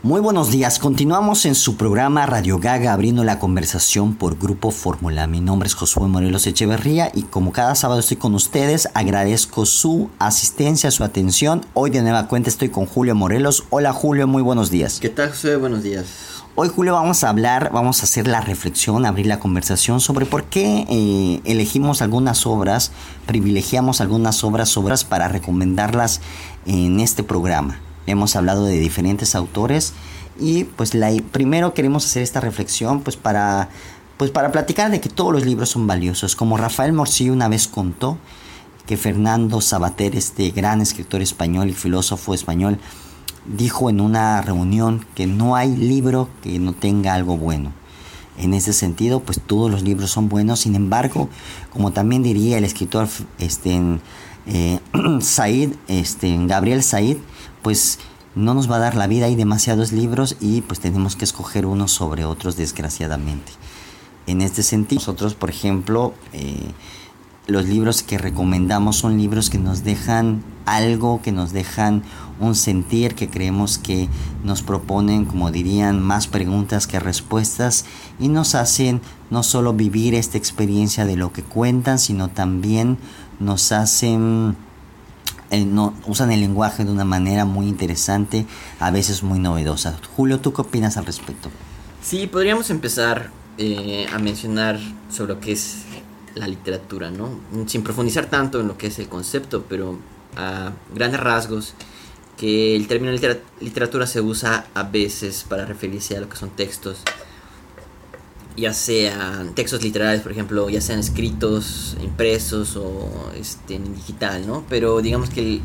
Muy 0.01 0.21
buenos 0.21 0.49
días, 0.49 0.79
continuamos 0.79 1.45
en 1.45 1.55
su 1.55 1.75
programa 1.75 2.25
Radio 2.25 2.57
Gaga 2.57 2.93
abriendo 2.93 3.25
la 3.25 3.37
conversación 3.37 4.15
por 4.15 4.39
Grupo 4.39 4.71
Fórmula. 4.71 5.27
Mi 5.27 5.41
nombre 5.41 5.67
es 5.67 5.75
Josué 5.75 6.07
Morelos 6.07 6.47
Echeverría 6.47 7.11
y 7.13 7.23
como 7.23 7.51
cada 7.51 7.75
sábado 7.75 7.99
estoy 7.99 8.15
con 8.15 8.33
ustedes, 8.33 8.87
agradezco 8.93 9.65
su 9.65 10.09
asistencia, 10.17 10.89
su 10.91 11.03
atención. 11.03 11.65
Hoy 11.73 11.89
de 11.89 12.01
nueva 12.01 12.29
cuenta 12.29 12.49
estoy 12.49 12.69
con 12.69 12.85
Julio 12.85 13.13
Morelos. 13.13 13.65
Hola 13.71 13.91
Julio, 13.91 14.25
muy 14.25 14.41
buenos 14.41 14.71
días. 14.71 15.01
¿Qué 15.01 15.09
tal 15.09 15.31
Josué? 15.31 15.57
Buenos 15.57 15.83
días. 15.83 16.05
Hoy 16.55 16.69
Julio 16.73 16.93
vamos 16.93 17.25
a 17.25 17.29
hablar, 17.29 17.69
vamos 17.73 17.99
a 17.99 18.03
hacer 18.03 18.25
la 18.25 18.39
reflexión, 18.39 19.05
abrir 19.05 19.25
la 19.25 19.41
conversación 19.41 19.99
sobre 19.99 20.25
por 20.25 20.45
qué 20.45 20.85
eh, 20.89 21.41
elegimos 21.43 22.01
algunas 22.01 22.45
obras, 22.45 22.93
privilegiamos 23.25 23.99
algunas 23.99 24.45
obras, 24.45 24.77
obras 24.77 25.03
para 25.03 25.27
recomendarlas 25.27 26.21
en 26.65 27.01
este 27.01 27.21
programa 27.21 27.81
hemos 28.09 28.35
hablado 28.35 28.65
de 28.65 28.79
diferentes 28.79 29.35
autores 29.35 29.93
y 30.39 30.63
pues 30.63 30.91
primero 31.31 31.73
queremos 31.73 32.05
hacer 32.05 32.23
esta 32.23 32.39
reflexión 32.39 33.01
pues 33.01 33.17
para, 33.17 33.69
pues 34.17 34.31
para 34.31 34.51
platicar 34.51 34.91
de 34.91 35.01
que 35.01 35.09
todos 35.09 35.33
los 35.33 35.45
libros 35.45 35.69
son 35.69 35.87
valiosos. 35.87 36.35
Como 36.35 36.57
Rafael 36.57 36.93
Morcillo 36.93 37.33
una 37.33 37.47
vez 37.47 37.67
contó 37.67 38.17
que 38.85 38.97
Fernando 38.97 39.61
Sabater, 39.61 40.15
este 40.15 40.49
gran 40.51 40.81
escritor 40.81 41.21
español 41.21 41.69
y 41.69 41.73
filósofo 41.73 42.33
español, 42.33 42.79
dijo 43.45 43.89
en 43.89 44.01
una 44.01 44.41
reunión 44.41 45.05
que 45.15 45.27
no 45.27 45.55
hay 45.55 45.75
libro 45.75 46.29
que 46.41 46.59
no 46.59 46.73
tenga 46.73 47.13
algo 47.13 47.37
bueno. 47.37 47.71
En 48.37 48.53
ese 48.53 48.71
sentido, 48.71 49.19
pues 49.19 49.41
todos 49.41 49.69
los 49.69 49.83
libros 49.83 50.11
son 50.11 50.29
buenos, 50.29 50.61
sin 50.61 50.75
embargo, 50.75 51.29
como 51.71 51.91
también 51.91 52.23
diría 52.23 52.57
el 52.57 52.63
escritor 52.63 53.09
este, 53.37 53.99
eh, 54.49 54.79
Said, 55.21 55.71
este, 55.87 56.35
Gabriel 56.45 56.83
Said, 56.83 57.17
pues 57.61 57.99
no 58.35 58.53
nos 58.53 58.69
va 58.69 58.77
a 58.77 58.79
dar 58.79 58.95
la 58.95 59.07
vida, 59.07 59.25
hay 59.25 59.35
demasiados 59.35 59.91
libros 59.91 60.35
y 60.39 60.61
pues 60.61 60.79
tenemos 60.79 61.15
que 61.15 61.25
escoger 61.25 61.65
unos 61.65 61.91
sobre 61.91 62.25
otros 62.25 62.57
desgraciadamente. 62.57 63.51
En 64.27 64.41
este 64.41 64.63
sentido, 64.63 64.99
nosotros 64.99 65.35
por 65.35 65.49
ejemplo, 65.49 66.13
eh, 66.33 66.71
los 67.47 67.65
libros 67.65 68.03
que 68.03 68.17
recomendamos 68.17 68.97
son 68.97 69.17
libros 69.17 69.49
que 69.49 69.57
nos 69.57 69.83
dejan 69.83 70.43
algo, 70.65 71.21
que 71.21 71.31
nos 71.31 71.51
dejan 71.51 72.03
un 72.39 72.55
sentir, 72.55 73.15
que 73.15 73.27
creemos 73.27 73.79
que 73.79 74.07
nos 74.43 74.61
proponen, 74.61 75.25
como 75.25 75.51
dirían, 75.51 76.01
más 76.01 76.27
preguntas 76.27 76.85
que 76.85 76.99
respuestas 76.99 77.85
y 78.19 78.27
nos 78.27 78.55
hacen 78.55 79.01
no 79.31 79.43
solo 79.43 79.73
vivir 79.73 80.13
esta 80.13 80.37
experiencia 80.37 81.05
de 81.05 81.15
lo 81.15 81.33
que 81.33 81.41
cuentan, 81.41 81.97
sino 81.97 82.29
también 82.29 82.97
nos 83.39 83.71
hacen 83.71 84.55
eh, 85.51 85.65
no, 85.65 85.95
usan 86.05 86.31
el 86.31 86.41
lenguaje 86.41 86.85
de 86.85 86.91
una 86.91 87.05
manera 87.05 87.43
muy 87.45 87.67
interesante, 87.67 88.45
a 88.79 88.91
veces 88.91 89.23
muy 89.23 89.39
novedosa. 89.39 89.97
Julio, 90.15 90.39
¿tú 90.39 90.53
qué 90.53 90.61
opinas 90.61 90.97
al 90.97 91.05
respecto? 91.05 91.49
Sí, 92.03 92.27
podríamos 92.27 92.69
empezar 92.69 93.31
eh, 93.57 94.07
a 94.13 94.19
mencionar 94.19 94.79
sobre 95.09 95.33
lo 95.33 95.39
que 95.39 95.53
es 95.53 95.85
la 96.35 96.47
literatura, 96.47 97.09
¿no? 97.09 97.39
Sin 97.65 97.83
profundizar 97.83 98.27
tanto 98.27 98.59
en 98.59 98.67
lo 98.67 98.77
que 98.77 98.87
es 98.87 98.99
el 98.99 99.09
concepto, 99.09 99.65
pero 99.67 99.97
a 100.37 100.71
grandes 100.93 101.19
rasgos, 101.19 101.73
que 102.37 102.75
el 102.75 102.87
término 102.87 103.11
literatura 103.59 104.05
se 104.05 104.21
usa 104.21 104.67
a 104.73 104.83
veces 104.83 105.45
para 105.49 105.65
referirse 105.65 106.15
a 106.15 106.21
lo 106.21 106.29
que 106.29 106.37
son 106.37 106.51
textos 106.51 106.99
ya 108.57 108.73
sean 108.73 109.53
textos 109.55 109.81
literarios, 109.83 110.21
por 110.21 110.31
ejemplo, 110.31 110.69
ya 110.69 110.81
sean 110.81 110.99
escritos, 110.99 111.95
impresos 112.01 112.75
o 112.75 113.31
este, 113.35 113.75
en 113.75 113.95
digital, 113.95 114.45
¿no? 114.45 114.65
Pero 114.69 115.01
digamos 115.01 115.29
que 115.29 115.41
el, 115.41 115.61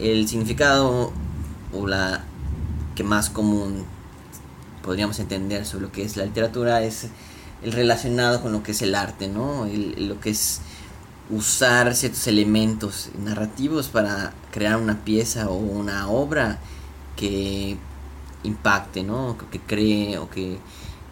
el 0.00 0.28
significado 0.28 1.12
o 1.72 1.86
la 1.86 2.24
que 2.94 3.04
más 3.04 3.30
común 3.30 3.84
podríamos 4.82 5.18
entender 5.18 5.66
sobre 5.66 5.84
lo 5.84 5.92
que 5.92 6.02
es 6.02 6.16
la 6.16 6.24
literatura 6.24 6.82
es 6.82 7.08
el 7.62 7.72
relacionado 7.72 8.40
con 8.40 8.52
lo 8.52 8.62
que 8.62 8.72
es 8.72 8.82
el 8.82 8.94
arte, 8.94 9.28
¿no? 9.28 9.66
lo 9.66 10.20
que 10.20 10.30
es 10.30 10.60
usar 11.30 11.94
ciertos 11.94 12.26
elementos 12.26 13.10
narrativos 13.22 13.88
para 13.88 14.32
crear 14.50 14.76
una 14.76 15.04
pieza 15.04 15.50
o 15.50 15.56
una 15.56 16.08
obra 16.08 16.58
que 17.16 17.76
impacte, 18.44 19.02
¿no? 19.02 19.36
Que 19.50 19.60
cree 19.60 20.16
o 20.18 20.30
que 20.30 20.58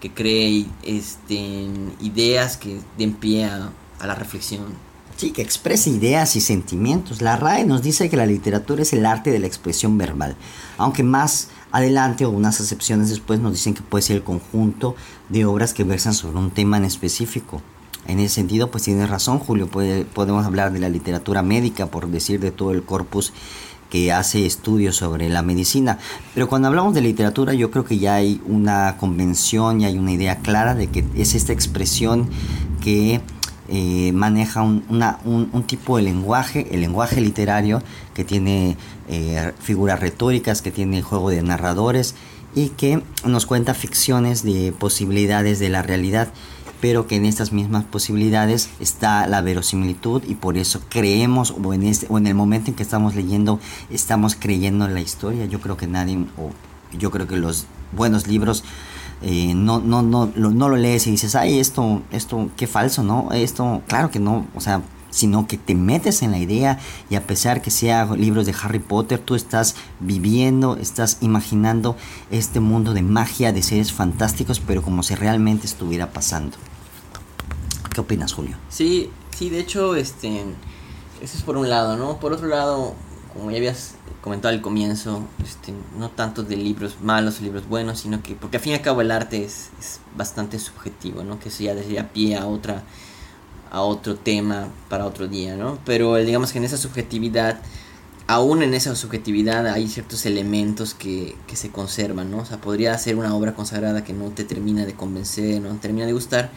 que 0.00 0.12
cree 0.12 0.66
este, 0.82 1.68
ideas 2.00 2.56
que 2.56 2.80
den 2.98 3.14
pie 3.14 3.44
a, 3.44 3.70
la 4.04 4.14
reflexión. 4.14 4.64
Sí, 5.16 5.30
que 5.30 5.40
exprese 5.40 5.88
ideas 5.88 6.36
y 6.36 6.42
sentimientos. 6.42 7.22
La 7.22 7.36
RAE 7.36 7.64
nos 7.64 7.82
dice 7.82 8.10
que 8.10 8.16
la 8.18 8.26
literatura 8.26 8.82
es 8.82 8.92
el 8.92 9.06
arte 9.06 9.30
de 9.30 9.38
la 9.38 9.46
expresión 9.46 9.96
verbal, 9.96 10.36
aunque 10.76 11.02
más 11.02 11.48
adelante 11.72 12.26
o 12.26 12.30
unas 12.30 12.60
excepciones 12.60 13.08
después 13.08 13.40
nos 13.40 13.52
dicen 13.52 13.74
que 13.74 13.82
puede 13.82 14.02
ser 14.02 14.16
el 14.16 14.22
conjunto 14.22 14.94
de 15.30 15.46
obras 15.46 15.72
que 15.72 15.84
versan 15.84 16.12
sobre 16.12 16.38
un 16.38 16.50
tema 16.50 16.76
en 16.76 16.84
específico. 16.84 17.62
En 18.06 18.20
ese 18.20 18.36
sentido, 18.36 18.70
pues 18.70 18.84
tiene 18.84 19.06
razón, 19.06 19.38
Julio, 19.38 19.68
podemos 19.68 20.46
hablar 20.46 20.72
de 20.72 20.78
la 20.78 20.88
literatura 20.88 21.42
médica, 21.42 21.86
por 21.86 22.08
decir 22.08 22.38
de 22.38 22.52
todo 22.52 22.70
el 22.70 22.84
corpus 22.84 23.32
que 23.90 24.12
hace 24.12 24.46
estudios 24.46 24.96
sobre 24.96 25.28
la 25.28 25.42
medicina. 25.42 25.98
Pero 26.34 26.48
cuando 26.48 26.68
hablamos 26.68 26.94
de 26.94 27.00
literatura 27.00 27.54
yo 27.54 27.70
creo 27.70 27.84
que 27.84 27.98
ya 27.98 28.14
hay 28.14 28.40
una 28.46 28.96
convención 28.98 29.80
y 29.80 29.84
hay 29.84 29.98
una 29.98 30.12
idea 30.12 30.38
clara 30.38 30.74
de 30.74 30.88
que 30.88 31.04
es 31.14 31.34
esta 31.34 31.52
expresión 31.52 32.28
que 32.80 33.20
eh, 33.68 34.12
maneja 34.12 34.62
un, 34.62 35.64
tipo 35.66 35.96
de 35.96 36.04
lenguaje, 36.04 36.68
el 36.70 36.80
lenguaje 36.80 37.20
literario, 37.20 37.82
que 38.14 38.24
tiene 38.24 38.76
eh, 39.08 39.52
figuras 39.58 39.98
retóricas, 39.98 40.62
que 40.62 40.70
tiene 40.70 41.02
juego 41.02 41.30
de 41.30 41.42
narradores 41.42 42.14
y 42.54 42.70
que 42.70 43.02
nos 43.24 43.44
cuenta 43.44 43.74
ficciones 43.74 44.42
de 44.42 44.72
posibilidades 44.78 45.58
de 45.58 45.68
la 45.68 45.82
realidad 45.82 46.28
pero 46.80 47.06
que 47.06 47.16
en 47.16 47.24
estas 47.24 47.52
mismas 47.52 47.84
posibilidades 47.84 48.70
está 48.80 49.26
la 49.26 49.40
verosimilitud 49.40 50.22
y 50.26 50.34
por 50.34 50.56
eso 50.56 50.80
creemos 50.88 51.54
o 51.62 51.74
en, 51.74 51.82
este, 51.84 52.06
o 52.08 52.18
en 52.18 52.26
el 52.26 52.34
momento 52.34 52.70
en 52.70 52.76
que 52.76 52.82
estamos 52.82 53.14
leyendo 53.14 53.60
estamos 53.90 54.36
creyendo 54.36 54.86
en 54.86 54.94
la 54.94 55.00
historia. 55.00 55.46
Yo 55.46 55.60
creo 55.60 55.76
que 55.76 55.86
nadie, 55.86 56.18
o 56.36 56.50
yo 56.96 57.10
creo 57.10 57.26
que 57.26 57.36
los 57.36 57.66
buenos 57.92 58.26
libros 58.26 58.64
eh, 59.22 59.54
no, 59.54 59.80
no, 59.80 60.68
lo 60.68 60.76
lees 60.76 61.06
y 61.06 61.10
dices, 61.10 61.34
ay, 61.34 61.58
esto, 61.58 62.02
esto, 62.10 62.50
qué 62.56 62.66
falso, 62.66 63.02
¿no? 63.02 63.28
Esto, 63.32 63.82
claro 63.86 64.10
que 64.10 64.18
no, 64.18 64.46
o 64.54 64.60
sea, 64.60 64.82
sino 65.16 65.46
que 65.46 65.56
te 65.56 65.74
metes 65.74 66.20
en 66.20 66.30
la 66.30 66.38
idea 66.38 66.78
y 67.08 67.14
a 67.14 67.26
pesar 67.26 67.62
que 67.62 67.70
sea 67.70 68.04
libros 68.04 68.44
de 68.44 68.54
Harry 68.62 68.80
Potter, 68.80 69.18
tú 69.18 69.34
estás 69.34 69.74
viviendo, 69.98 70.76
estás 70.76 71.16
imaginando 71.22 71.96
este 72.30 72.60
mundo 72.60 72.92
de 72.92 73.00
magia, 73.00 73.50
de 73.50 73.62
seres 73.62 73.92
fantásticos, 73.92 74.60
pero 74.60 74.82
como 74.82 75.02
si 75.02 75.14
realmente 75.14 75.66
estuviera 75.66 76.12
pasando. 76.12 76.58
¿Qué 77.94 78.02
opinas, 78.02 78.34
Julio? 78.34 78.56
Sí, 78.68 79.08
sí, 79.34 79.48
de 79.48 79.60
hecho, 79.60 79.96
este, 79.96 80.42
eso 81.22 81.38
es 81.38 81.42
por 81.42 81.56
un 81.56 81.70
lado, 81.70 81.96
¿no? 81.96 82.20
Por 82.20 82.34
otro 82.34 82.48
lado, 82.48 82.92
como 83.32 83.50
ya 83.50 83.56
habías 83.56 83.94
comentado 84.20 84.52
al 84.52 84.60
comienzo, 84.60 85.22
este, 85.42 85.72
no 85.98 86.10
tanto 86.10 86.42
de 86.42 86.56
libros 86.56 86.96
malos 87.00 87.40
o 87.40 87.42
libros 87.42 87.66
buenos, 87.66 88.00
sino 88.00 88.22
que, 88.22 88.34
porque 88.34 88.58
al 88.58 88.62
fin 88.62 88.72
y 88.72 88.74
al 88.74 88.82
cabo 88.82 89.00
el 89.00 89.10
arte 89.10 89.42
es, 89.42 89.70
es 89.80 90.00
bastante 90.14 90.58
subjetivo, 90.58 91.24
¿no? 91.24 91.38
Que 91.40 91.48
eso 91.48 91.62
ya 91.62 91.72
a 92.02 92.08
pie 92.08 92.36
a 92.36 92.46
otra 92.46 92.84
a 93.70 93.82
otro 93.82 94.16
tema 94.16 94.68
para 94.88 95.06
otro 95.06 95.28
día, 95.28 95.56
¿no? 95.56 95.78
Pero 95.84 96.14
digamos 96.16 96.52
que 96.52 96.58
en 96.58 96.64
esa 96.64 96.76
subjetividad, 96.76 97.60
aún 98.26 98.62
en 98.62 98.74
esa 98.74 98.94
subjetividad 98.96 99.66
hay 99.66 99.88
ciertos 99.88 100.26
elementos 100.26 100.94
que, 100.94 101.36
que 101.46 101.56
se 101.56 101.70
conservan, 101.70 102.30
¿no? 102.30 102.38
O 102.38 102.44
sea, 102.44 102.60
podría 102.60 102.96
ser 102.98 103.16
una 103.16 103.34
obra 103.34 103.54
consagrada 103.54 104.04
que 104.04 104.12
no 104.12 104.30
te 104.30 104.44
termina 104.44 104.84
de 104.84 104.94
convencer, 104.94 105.60
no 105.60 105.70
te 105.74 105.78
termina 105.78 106.06
de 106.06 106.12
gustar, 106.12 106.50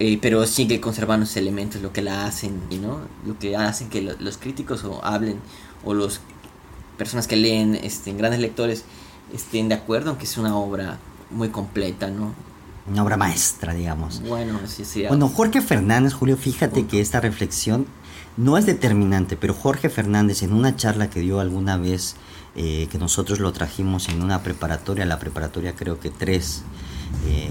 eh, 0.00 0.18
pero 0.20 0.44
sigue 0.46 0.80
conservando 0.80 1.24
esos 1.24 1.36
elementos, 1.36 1.80
lo 1.80 1.92
que 1.92 2.02
la 2.02 2.26
hacen, 2.26 2.60
¿no? 2.82 3.00
Lo 3.26 3.38
que 3.38 3.56
hacen 3.56 3.88
que 3.90 4.02
los 4.02 4.38
críticos 4.38 4.82
o 4.84 5.04
hablen, 5.04 5.38
o 5.84 5.94
las 5.94 6.20
personas 6.98 7.28
que 7.28 7.36
leen, 7.36 7.76
este, 7.76 8.12
grandes 8.12 8.40
lectores, 8.40 8.84
estén 9.32 9.68
de 9.68 9.76
acuerdo 9.76 10.10
en 10.10 10.16
que 10.16 10.24
es 10.24 10.36
una 10.36 10.56
obra 10.56 10.98
muy 11.30 11.50
completa, 11.50 12.08
¿no? 12.08 12.34
Una 12.86 13.02
obra 13.02 13.16
maestra, 13.16 13.72
digamos. 13.72 14.20
Bueno, 14.28 14.60
sí, 14.66 14.84
sí. 14.84 15.04
Bueno, 15.06 15.28
Jorge 15.28 15.62
Fernández, 15.62 16.12
Julio, 16.12 16.36
fíjate 16.36 16.86
que 16.86 17.00
esta 17.00 17.20
reflexión 17.20 17.86
no 18.36 18.58
es 18.58 18.66
determinante, 18.66 19.36
pero 19.36 19.54
Jorge 19.54 19.88
Fernández 19.88 20.42
en 20.42 20.52
una 20.52 20.76
charla 20.76 21.08
que 21.08 21.20
dio 21.20 21.40
alguna 21.40 21.76
vez, 21.76 22.16
eh, 22.56 22.88
que 22.90 22.98
nosotros 22.98 23.40
lo 23.40 23.52
trajimos 23.52 24.08
en 24.08 24.22
una 24.22 24.42
preparatoria, 24.42 25.06
la 25.06 25.18
preparatoria 25.18 25.74
creo 25.74 25.98
que 25.98 26.10
3, 26.10 26.62
eh, 27.26 27.50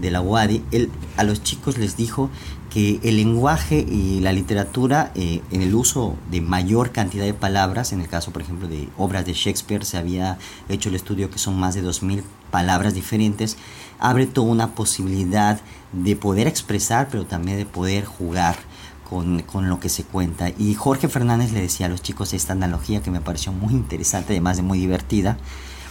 de 0.00 0.10
la 0.10 0.20
UADI, 0.20 0.64
él 0.72 0.90
a 1.16 1.24
los 1.24 1.42
chicos 1.42 1.76
les 1.76 1.96
dijo 1.96 2.30
que 2.70 3.00
el 3.02 3.16
lenguaje 3.16 3.80
y 3.80 4.20
la 4.20 4.32
literatura, 4.32 5.10
eh, 5.14 5.42
en 5.50 5.60
el 5.60 5.74
uso 5.74 6.16
de 6.30 6.40
mayor 6.40 6.92
cantidad 6.92 7.24
de 7.24 7.34
palabras, 7.34 7.92
en 7.92 8.00
el 8.00 8.08
caso, 8.08 8.32
por 8.32 8.42
ejemplo, 8.42 8.68
de 8.68 8.88
obras 8.96 9.26
de 9.26 9.32
Shakespeare, 9.32 9.84
se 9.84 9.98
había 9.98 10.38
hecho 10.68 10.88
el 10.88 10.94
estudio 10.94 11.30
que 11.30 11.38
son 11.38 11.58
más 11.58 11.74
de 11.74 11.82
2.000 11.82 12.22
palabras 12.50 12.94
diferentes, 12.94 13.56
abre 14.00 14.26
toda 14.26 14.50
una 14.50 14.74
posibilidad 14.74 15.60
de 15.92 16.16
poder 16.16 16.46
expresar, 16.46 17.08
pero 17.10 17.26
también 17.26 17.58
de 17.58 17.66
poder 17.66 18.04
jugar 18.04 18.56
con, 19.08 19.42
con, 19.42 19.68
lo 19.68 19.80
que 19.80 19.88
se 19.88 20.04
cuenta. 20.04 20.50
Y 20.56 20.74
Jorge 20.74 21.08
Fernández 21.08 21.52
le 21.52 21.60
decía 21.60 21.86
a 21.86 21.88
los 21.88 22.02
chicos 22.02 22.32
esta 22.32 22.52
analogía 22.52 23.02
que 23.02 23.10
me 23.10 23.20
pareció 23.20 23.52
muy 23.52 23.74
interesante, 23.74 24.32
además 24.32 24.56
de 24.56 24.62
muy 24.62 24.78
divertida, 24.78 25.36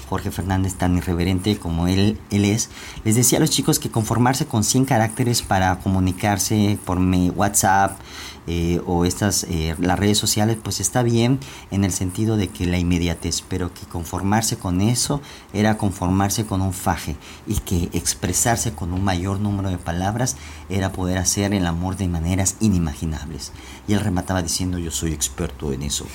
Jorge 0.09 0.31
Fernández 0.31 0.73
tan 0.73 0.97
irreverente 0.97 1.57
como 1.57 1.87
él, 1.87 2.19
él 2.31 2.45
es, 2.45 2.69
les 3.03 3.15
decía 3.15 3.37
a 3.37 3.41
los 3.41 3.51
chicos 3.51 3.77
que 3.77 3.91
conformarse 3.91 4.47
con 4.47 4.63
100 4.63 4.85
caracteres 4.85 5.43
para 5.43 5.79
comunicarse 5.79 6.79
por 6.83 6.99
WhatsApp 6.99 7.99
eh, 8.47 8.81
o 8.87 9.05
estas, 9.05 9.43
eh, 9.43 9.75
las 9.79 9.99
redes 9.99 10.17
sociales, 10.17 10.57
pues 10.61 10.79
está 10.79 11.03
bien 11.03 11.39
en 11.69 11.83
el 11.83 11.91
sentido 11.91 12.35
de 12.35 12.47
que 12.47 12.65
la 12.65 12.79
inmediatez, 12.79 13.43
pero 13.47 13.71
que 13.71 13.85
conformarse 13.85 14.57
con 14.57 14.81
eso 14.81 15.21
era 15.53 15.77
conformarse 15.77 16.47
con 16.47 16.61
un 16.61 16.73
faje 16.73 17.15
y 17.45 17.57
que 17.57 17.89
expresarse 17.93 18.73
con 18.73 18.91
un 18.91 19.03
mayor 19.03 19.39
número 19.39 19.69
de 19.69 19.77
palabras 19.77 20.35
era 20.69 20.91
poder 20.91 21.19
hacer 21.19 21.53
el 21.53 21.67
amor 21.67 21.95
de 21.97 22.07
maneras 22.07 22.55
inimaginables. 22.59 23.51
Y 23.87 23.93
él 23.93 23.99
remataba 23.99 24.41
diciendo 24.41 24.79
yo 24.79 24.89
soy 24.89 25.13
experto 25.13 25.71
en 25.71 25.83
eso 25.83 26.07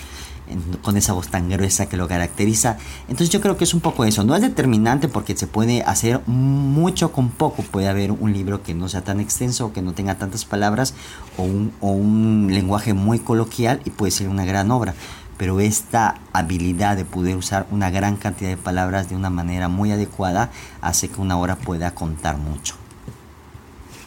con 0.83 0.97
esa 0.97 1.13
voz 1.13 1.29
tan 1.29 1.49
gruesa 1.49 1.87
que 1.87 1.97
lo 1.97 2.09
caracteriza. 2.09 2.77
Entonces 3.03 3.31
yo 3.31 3.41
creo 3.41 3.57
que 3.57 3.65
es 3.65 3.75
un 3.75 3.81
poco 3.81 4.05
eso. 4.05 4.25
No 4.25 4.35
es 4.35 4.43
determinante 4.43 5.09
porque 5.09 5.37
se 5.37 5.47
puede 5.47 5.83
hacer 5.83 6.21
mucho 6.27 7.13
con 7.13 7.31
poco. 7.31 7.63
Puede 7.63 7.89
haber 7.89 8.13
un 8.13 8.33
libro 8.33 8.63
que 8.63 8.75
no 8.75 8.89
sea 8.89 9.03
tan 9.03 9.21
extenso, 9.21 9.73
que 9.73 9.83
no 9.83 9.93
tenga 9.93 10.17
tantas 10.17 10.45
palabras 10.45 10.95
o 11.37 11.43
un, 11.43 11.73
o 11.81 11.91
un 11.91 12.49
lenguaje 12.51 12.95
muy 12.95 13.19
coloquial 13.19 13.81
y 13.85 13.91
puede 13.91 14.13
ser 14.13 14.29
una 14.29 14.45
gran 14.45 14.71
obra. 14.71 14.95
Pero 15.37 15.59
esta 15.61 16.21
habilidad 16.33 16.97
de 16.97 17.05
poder 17.05 17.37
usar 17.37 17.67
una 17.71 17.91
gran 17.91 18.17
cantidad 18.17 18.51
de 18.51 18.57
palabras 18.57 19.09
de 19.09 19.17
una 19.17 19.31
manera 19.31 19.69
muy 19.69 19.91
adecuada 19.91 20.51
hace 20.81 21.09
que 21.09 21.21
una 21.21 21.37
obra 21.39 21.57
pueda 21.57 21.93
contar 21.93 22.37
mucho. 22.37 22.77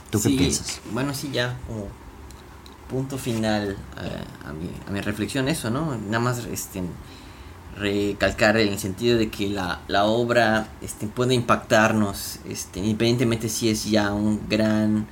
¿Tú 0.10 0.22
qué 0.22 0.30
piensas? 0.30 0.80
Bueno, 0.92 1.14
sí, 1.14 1.30
ya 1.34 1.58
punto 2.90 3.18
final 3.18 3.72
eh, 3.72 4.46
a, 4.46 4.54
mi, 4.54 4.70
a, 4.88 4.92
mi, 4.92 5.02
reflexión 5.02 5.48
eso, 5.48 5.70
¿no? 5.70 5.98
Nada 5.98 6.20
más 6.20 6.46
este, 6.46 6.82
recalcar 7.78 8.58
en 8.58 8.70
el 8.70 8.80
sentido 8.80 9.18
de 9.18 9.30
que 9.30 9.50
la, 9.50 9.82
la 9.88 10.06
obra 10.06 10.70
este, 10.82 11.08
puede 11.08 11.34
impactarnos, 11.34 12.40
este, 12.48 12.80
independientemente 12.80 13.50
si 13.50 13.70
es 13.70 13.86
ya 13.86 14.14
un 14.14 14.42
gran 14.50 15.08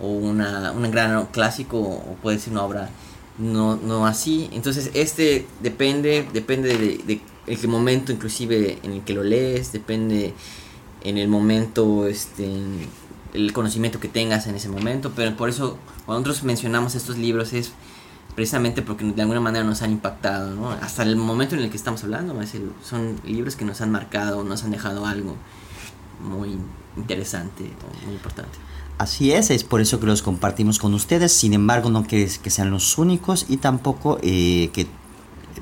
o 0.00 0.08
una, 0.08 0.72
un 0.72 0.90
gran 0.90 1.26
clásico 1.26 1.78
o 1.78 2.16
puede 2.22 2.38
ser 2.38 2.52
una 2.52 2.64
obra 2.64 2.90
no, 3.38 3.76
no 3.76 4.06
así. 4.06 4.48
Entonces 4.52 4.90
este 4.94 5.46
depende, 5.62 6.26
depende 6.32 6.76
de, 6.76 6.98
de, 6.98 7.20
el 7.46 7.68
momento 7.68 8.12
inclusive 8.12 8.78
en 8.82 8.92
el 8.92 9.02
que 9.02 9.14
lo 9.14 9.22
lees, 9.22 9.72
depende 9.72 10.34
en 11.02 11.18
el 11.18 11.28
momento 11.28 12.06
este, 12.06 12.48
el 13.34 13.52
conocimiento 13.52 14.00
que 14.00 14.08
tengas 14.08 14.46
en 14.46 14.54
ese 14.54 14.68
momento, 14.68 15.12
pero 15.14 15.36
por 15.36 15.48
eso 15.48 15.78
cuando 16.06 16.20
nosotros 16.20 16.44
mencionamos 16.44 16.94
estos 16.94 17.18
libros 17.18 17.52
es 17.52 17.72
precisamente 18.34 18.82
porque 18.82 19.04
de 19.04 19.22
alguna 19.22 19.40
manera 19.40 19.64
nos 19.64 19.82
han 19.82 19.90
impactado. 19.90 20.70
Hasta 20.80 21.02
el 21.02 21.16
momento 21.16 21.56
en 21.56 21.62
el 21.62 21.70
que 21.70 21.76
estamos 21.76 22.04
hablando, 22.04 22.38
son 22.84 23.20
libros 23.24 23.56
que 23.56 23.64
nos 23.64 23.80
han 23.80 23.90
marcado, 23.90 24.44
nos 24.44 24.64
han 24.64 24.70
dejado 24.70 25.06
algo 25.06 25.36
muy 26.22 26.56
interesante, 26.96 27.64
muy 28.04 28.14
importante. 28.14 28.58
Así 28.98 29.32
es, 29.32 29.50
es 29.50 29.62
por 29.64 29.80
eso 29.80 30.00
que 30.00 30.06
los 30.06 30.22
compartimos 30.22 30.78
con 30.78 30.94
ustedes, 30.94 31.32
sin 31.32 31.52
embargo 31.52 31.90
no 31.90 32.04
que, 32.04 32.28
que 32.42 32.50
sean 32.50 32.70
los 32.70 32.98
únicos 32.98 33.46
y 33.48 33.58
tampoco 33.58 34.18
eh, 34.22 34.70
que 34.72 34.86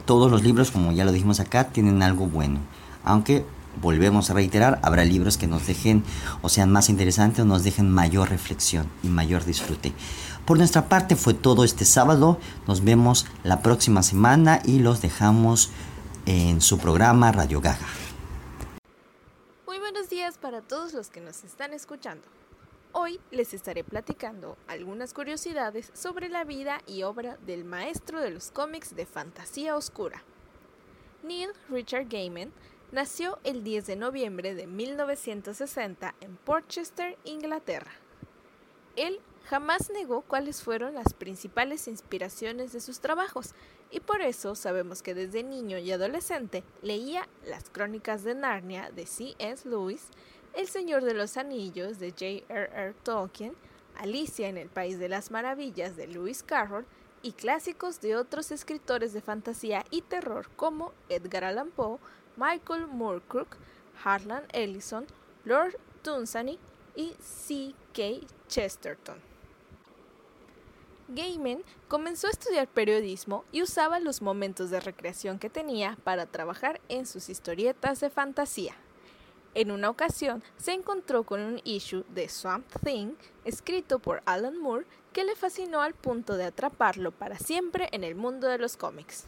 todos 0.07 0.31
los 0.31 0.43
libros, 0.43 0.71
como 0.71 0.93
ya 0.93 1.05
lo 1.05 1.13
dijimos 1.13 1.41
acá, 1.41 1.69
tienen 1.69 2.03
algo 2.03 2.27
bueno, 2.27 2.61
aunque 3.05 3.45
volvemos 3.81 4.31
a 4.31 4.35
reiterar, 4.35 4.81
habrá 4.83 5.05
libros 5.05 5.37
que 5.37 5.47
nos 5.47 5.67
dejen 5.67 6.05
o 6.43 6.49
sean 6.49 6.73
más 6.73 6.89
interesantes 6.89 7.41
o 7.41 7.45
nos 7.45 7.65
dejen 7.65 7.91
mayor 7.91 8.31
reflexión 8.31 8.89
y 9.03 9.09
mayor 9.09 9.45
disfrute. 9.45 9.93
Por 10.45 10.59
nuestra 10.59 10.89
parte 10.89 11.17
fue 11.17 11.35
todo 11.35 11.65
este 11.65 11.85
sábado, 11.85 12.39
nos 12.67 12.85
vemos 12.85 13.27
la 13.43 13.63
próxima 13.63 14.03
semana 14.03 14.61
y 14.65 14.79
los 14.79 15.03
dejamos 15.03 15.71
en 16.27 16.61
su 16.61 16.79
programa 16.79 17.33
Radio 17.33 17.61
Gaga. 17.61 17.87
Muy 19.67 19.79
buenos 19.79 20.09
días 20.09 20.39
para 20.39 20.63
todos 20.63 20.93
los 20.93 21.09
que 21.09 21.21
nos 21.21 21.45
están 21.45 21.73
escuchando. 21.73 22.23
Hoy 22.93 23.21
les 23.31 23.53
estaré 23.53 23.85
platicando 23.85 24.57
algunas 24.69 25.13
curiosidades 25.13 25.91
sobre 25.93 26.29
la 26.29 26.45
vida 26.45 26.81
y 26.87 27.03
obra 27.03 27.37
del 27.47 27.65
maestro 27.65 28.21
de 28.21 28.31
los 28.31 28.51
cómics 28.51 28.97
de 28.97 29.05
fantasía 29.05 29.77
oscura. 29.77 30.23
Neil 31.23 31.51
Richard 31.69 32.07
Gaiman 32.09 32.53
Nació 32.97 33.39
el 33.45 33.63
10 33.63 33.89
de 33.89 33.97
noviembre 33.97 34.55
de 34.55 34.67
1960 34.67 36.15
en 36.23 36.37
Portchester, 36.39 37.19
Inglaterra. 37.25 37.91
Él 38.97 39.21
jamás 39.45 39.91
negó 39.91 40.23
cuáles 40.23 40.63
fueron 40.63 40.95
las 40.95 41.13
principales 41.13 41.89
inspiraciones 41.89 42.73
de 42.73 42.81
sus 42.81 43.01
trabajos 43.01 43.51
y 43.91 44.01
por 44.01 44.23
eso 44.23 44.55
sabemos 44.55 45.03
que 45.03 45.13
desde 45.13 45.43
niño 45.43 45.77
y 45.77 45.93
adolescente 45.93 46.65
leía 46.81 47.29
las 47.45 47.69
Crónicas 47.69 48.25
de 48.25 48.35
Narnia 48.35 48.91
de 48.91 49.05
C.S. 49.05 49.69
Lewis, 49.69 50.09
El 50.55 50.67
Señor 50.67 51.05
de 51.05 51.13
los 51.13 51.37
Anillos 51.37 51.99
de 51.99 52.13
J.R.R. 52.13 52.95
Tolkien, 53.03 53.53
Alicia 53.99 54.49
en 54.49 54.57
el 54.57 54.71
País 54.71 54.99
de 54.99 55.11
las 55.11 55.31
Maravillas 55.31 55.97
de 55.97 56.07
Lewis 56.07 56.43
Carroll 56.43 56.87
y 57.21 57.33
clásicos 57.33 58.01
de 58.01 58.17
otros 58.17 58.51
escritores 58.53 59.13
de 59.13 59.21
fantasía 59.21 59.85
y 59.91 60.01
terror 60.01 60.49
como 60.57 60.95
Edgar 61.11 61.45
Allan 61.45 61.71
Poe, 61.71 61.99
Michael 62.37 62.87
Moorcock, 62.87 63.57
Harlan 64.05 64.45
Ellison, 64.53 65.07
Lord 65.45 65.79
Dunsany 66.05 66.59
y 66.95 67.15
C.K. 67.21 68.27
Chesterton. 68.49 69.17
Gaiman 71.09 71.63
comenzó 71.89 72.27
a 72.27 72.31
estudiar 72.31 72.67
periodismo 72.67 73.45
y 73.53 73.63
usaba 73.63 74.01
los 74.01 74.23
momentos 74.23 74.71
de 74.71 74.81
recreación 74.81 75.39
que 75.39 75.49
tenía 75.49 75.97
para 76.03 76.27
trabajar 76.27 76.81
en 76.89 77.07
sus 77.07 77.29
historietas 77.29 78.01
de 78.01 78.11
fantasía. 78.11 78.75
En 79.55 79.71
una 79.71 79.89
ocasión 79.89 80.43
se 80.57 80.73
encontró 80.73 81.23
con 81.23 81.41
un 81.41 81.61
issue 81.65 82.05
de 82.11 82.29
Swamp 82.29 82.67
Thing 82.85 83.15
escrito 83.45 84.01
por 84.01 84.23
Alan 84.27 84.59
Moore 84.59 84.85
que 85.13 85.25
le 85.25 85.37
fascinó 85.37 85.81
al 85.81 85.95
punto 85.95 86.37
de 86.37 86.45
atraparlo 86.45 87.13
para 87.13 87.39
siempre 87.39 87.89
en 87.93 88.05
el 88.05 88.17
mundo 88.17 88.49
de 88.49 88.59
los 88.59 88.77
cómics. 88.77 89.25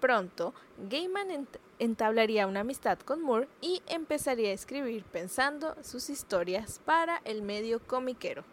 Pronto, 0.00 0.54
Gaiman 0.88 1.30
entablaría 1.78 2.46
una 2.46 2.60
amistad 2.60 2.98
con 2.98 3.22
Moore 3.22 3.48
y 3.60 3.82
empezaría 3.86 4.50
a 4.50 4.54
escribir 4.54 5.04
pensando 5.04 5.76
sus 5.82 6.10
historias 6.10 6.80
para 6.84 7.20
el 7.24 7.42
medio 7.42 7.80
comiquero. 7.80 8.44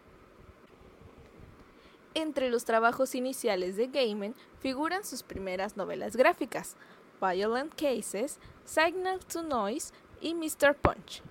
Entre 2.14 2.48
los 2.48 2.64
trabajos 2.64 3.14
iniciales 3.14 3.76
de 3.76 3.88
Gaiman 3.88 4.34
figuran 4.60 5.04
sus 5.04 5.22
primeras 5.22 5.76
novelas 5.76 6.16
gráficas, 6.16 6.76
Violent 7.20 7.74
Cases, 7.74 8.38
Signal 8.64 9.20
to 9.26 9.42
Noise 9.42 9.92
y 10.20 10.34
Mr. 10.34 10.74
Punch. 10.74 11.22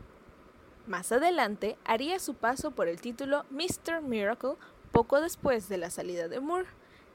Más 0.87 1.11
adelante 1.11 1.77
haría 1.83 2.19
su 2.19 2.35
paso 2.35 2.69
por 2.69 2.87
el 2.87 3.01
título 3.01 3.45
Mr. 3.49 4.01
Miracle 4.03 4.53
poco 4.91 5.19
después 5.19 5.67
de 5.69 5.77
la 5.77 5.89
salida 5.89 6.27
de 6.27 6.39
Moore. 6.39 6.67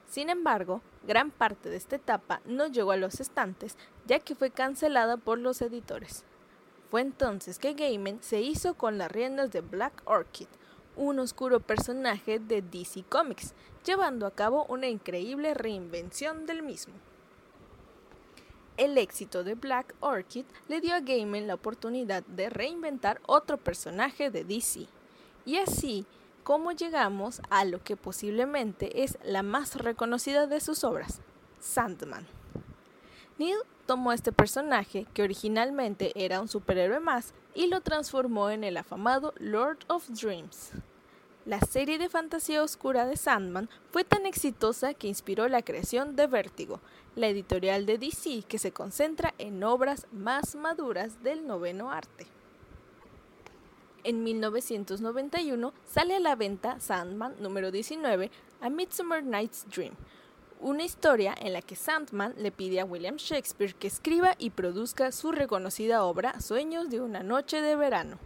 Sin 0.08 0.28
embargo, 0.28 0.82
gran 1.06 1.30
parte 1.30 1.68
de 1.68 1.76
esta 1.76 1.94
etapa 1.94 2.40
no 2.44 2.66
llegó 2.66 2.90
a 2.90 2.96
los 2.96 3.20
estantes 3.20 3.76
ya 4.10 4.18
que 4.18 4.34
fue 4.34 4.50
cancelada 4.50 5.18
por 5.18 5.38
los 5.38 5.62
editores. 5.62 6.24
Fue 6.90 7.00
entonces 7.00 7.60
que 7.60 7.74
Gaiman 7.74 8.20
se 8.20 8.40
hizo 8.40 8.74
con 8.74 8.98
las 8.98 9.12
riendas 9.12 9.52
de 9.52 9.60
Black 9.60 10.02
Orchid, 10.04 10.48
un 10.96 11.20
oscuro 11.20 11.60
personaje 11.60 12.40
de 12.40 12.60
DC 12.60 13.04
Comics, 13.08 13.54
llevando 13.84 14.26
a 14.26 14.32
cabo 14.32 14.66
una 14.68 14.88
increíble 14.88 15.54
reinvención 15.54 16.44
del 16.44 16.64
mismo. 16.64 16.92
El 18.76 18.98
éxito 18.98 19.44
de 19.44 19.54
Black 19.54 19.94
Orchid 20.00 20.44
le 20.66 20.80
dio 20.80 20.96
a 20.96 21.00
Gaiman 21.00 21.46
la 21.46 21.54
oportunidad 21.54 22.24
de 22.24 22.50
reinventar 22.50 23.20
otro 23.26 23.58
personaje 23.58 24.28
de 24.32 24.42
DC. 24.42 24.88
Y 25.44 25.58
así 25.58 26.04
como 26.42 26.72
llegamos 26.72 27.42
a 27.48 27.64
lo 27.64 27.80
que 27.84 27.96
posiblemente 27.96 29.04
es 29.04 29.18
la 29.22 29.44
más 29.44 29.76
reconocida 29.76 30.48
de 30.48 30.58
sus 30.58 30.82
obras, 30.82 31.20
Sandman. 31.60 32.39
Neil 33.40 33.57
tomó 33.87 34.12
este 34.12 34.33
personaje, 34.33 35.07
que 35.14 35.22
originalmente 35.22 36.12
era 36.14 36.42
un 36.42 36.48
superhéroe 36.48 37.00
más, 37.00 37.33
y 37.55 37.68
lo 37.68 37.81
transformó 37.81 38.50
en 38.50 38.64
el 38.64 38.76
afamado 38.76 39.33
Lord 39.38 39.79
of 39.88 40.07
Dreams. 40.11 40.72
La 41.46 41.59
serie 41.61 41.96
de 41.96 42.11
fantasía 42.11 42.62
oscura 42.62 43.07
de 43.07 43.16
Sandman 43.16 43.70
fue 43.92 44.05
tan 44.05 44.26
exitosa 44.26 44.92
que 44.92 45.09
inspiró 45.09 45.48
la 45.48 45.62
creación 45.62 46.16
de 46.16 46.26
Vértigo, 46.26 46.81
la 47.16 47.29
editorial 47.29 47.87
de 47.87 47.96
DC 47.96 48.42
que 48.46 48.59
se 48.59 48.72
concentra 48.72 49.33
en 49.38 49.64
obras 49.64 50.07
más 50.12 50.55
maduras 50.55 51.22
del 51.22 51.46
noveno 51.46 51.90
arte. 51.90 52.26
En 54.05 54.22
1991 54.22 55.72
sale 55.87 56.16
a 56.16 56.20
la 56.20 56.37
venta 56.37 56.79
Sandman 56.79 57.37
número 57.40 57.70
19, 57.70 58.31
A 58.61 58.68
Midsummer 58.68 59.24
Night's 59.24 59.64
Dream, 59.74 59.94
una 60.60 60.84
historia 60.84 61.34
en 61.40 61.54
la 61.54 61.62
que 61.62 61.74
Sandman 61.74 62.34
le 62.36 62.52
pide 62.52 62.80
a 62.80 62.84
William 62.84 63.16
Shakespeare 63.16 63.74
que 63.74 63.86
escriba 63.86 64.34
y 64.38 64.50
produzca 64.50 65.10
su 65.10 65.32
reconocida 65.32 66.04
obra 66.04 66.38
Sueños 66.40 66.90
de 66.90 67.00
una 67.00 67.22
noche 67.22 67.62
de 67.62 67.76
verano. 67.76 68.18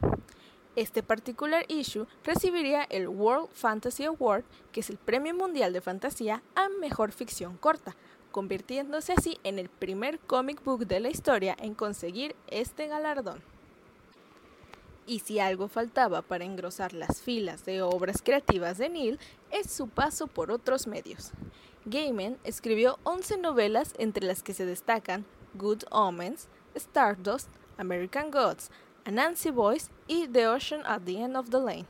Este 0.74 1.04
particular 1.04 1.64
issue 1.68 2.08
recibiría 2.24 2.82
el 2.90 3.06
World 3.06 3.48
Fantasy 3.52 4.04
Award, 4.04 4.42
que 4.72 4.80
es 4.80 4.90
el 4.90 4.96
premio 4.96 5.32
mundial 5.32 5.72
de 5.72 5.80
fantasía 5.80 6.42
a 6.56 6.68
mejor 6.68 7.12
ficción 7.12 7.56
corta, 7.56 7.94
convirtiéndose 8.32 9.12
así 9.12 9.38
en 9.44 9.60
el 9.60 9.68
primer 9.68 10.18
comic 10.18 10.64
book 10.64 10.86
de 10.88 10.98
la 10.98 11.10
historia 11.10 11.56
en 11.60 11.74
conseguir 11.74 12.34
este 12.48 12.88
galardón. 12.88 13.40
Y 15.06 15.20
si 15.20 15.38
algo 15.38 15.68
faltaba 15.68 16.22
para 16.22 16.44
engrosar 16.44 16.94
las 16.94 17.22
filas 17.22 17.64
de 17.64 17.82
obras 17.82 18.22
creativas 18.22 18.78
de 18.78 18.88
Neil, 18.88 19.20
es 19.52 19.70
su 19.70 19.86
paso 19.88 20.26
por 20.26 20.50
otros 20.50 20.88
medios. 20.88 21.30
Gaiman 21.86 22.38
escribió 22.44 22.98
11 23.02 23.38
novelas 23.38 23.92
entre 23.98 24.26
las 24.26 24.42
que 24.42 24.54
se 24.54 24.64
destacan 24.64 25.26
Good 25.54 25.82
Omens, 25.90 26.48
Stardust, 26.74 27.48
American 27.76 28.30
Gods, 28.30 28.70
Nancy 29.04 29.50
Boyce 29.50 29.90
y 30.06 30.26
The 30.28 30.48
Ocean 30.48 30.80
at 30.86 31.02
the 31.02 31.20
End 31.20 31.36
of 31.36 31.50
the 31.50 31.58
Lane. 31.58 31.86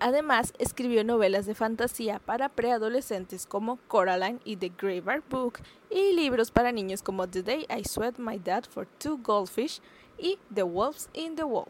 Además, 0.00 0.52
escribió 0.58 1.04
novelas 1.04 1.46
de 1.46 1.54
fantasía 1.54 2.18
para 2.18 2.48
preadolescentes 2.48 3.46
como 3.46 3.78
Coraline 3.86 4.40
y 4.44 4.56
The 4.56 4.72
Graveyard 4.76 5.22
Book 5.30 5.60
y 5.90 6.12
libros 6.12 6.50
para 6.50 6.72
niños 6.72 7.02
como 7.02 7.28
The 7.28 7.42
Day 7.42 7.66
I 7.68 7.84
Sweat 7.84 8.18
My 8.18 8.38
Dad 8.38 8.64
for 8.68 8.86
Two 8.98 9.18
Goldfish 9.22 9.80
y 10.18 10.38
The 10.52 10.62
Wolves 10.62 11.08
in 11.12 11.36
the 11.36 11.44
Wall. 11.44 11.68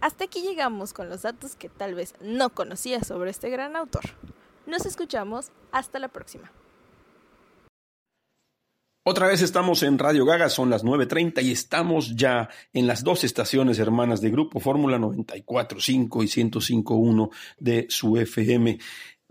Hasta 0.00 0.24
aquí 0.24 0.42
llegamos 0.42 0.92
con 0.92 1.08
los 1.08 1.22
datos 1.22 1.56
que 1.56 1.68
tal 1.68 1.94
vez 1.94 2.14
no 2.20 2.50
conocía 2.50 3.02
sobre 3.02 3.30
este 3.30 3.50
gran 3.50 3.74
autor. 3.74 4.04
Nos 4.70 4.86
escuchamos, 4.86 5.50
hasta 5.72 5.98
la 5.98 6.06
próxima. 6.06 6.52
Otra 9.02 9.26
vez 9.26 9.42
estamos 9.42 9.82
en 9.82 9.98
Radio 9.98 10.24
Gaga, 10.24 10.48
son 10.48 10.70
las 10.70 10.84
9.30 10.84 11.42
y 11.42 11.50
estamos 11.50 12.14
ya 12.14 12.48
en 12.72 12.86
las 12.86 13.02
dos 13.02 13.24
estaciones 13.24 13.80
hermanas 13.80 14.20
de 14.20 14.30
Grupo 14.30 14.60
Fórmula 14.60 14.96
94.5 14.98 16.22
y 16.22 16.28
105.1 16.28 17.30
de 17.58 17.86
su 17.88 18.16
FM. 18.16 18.78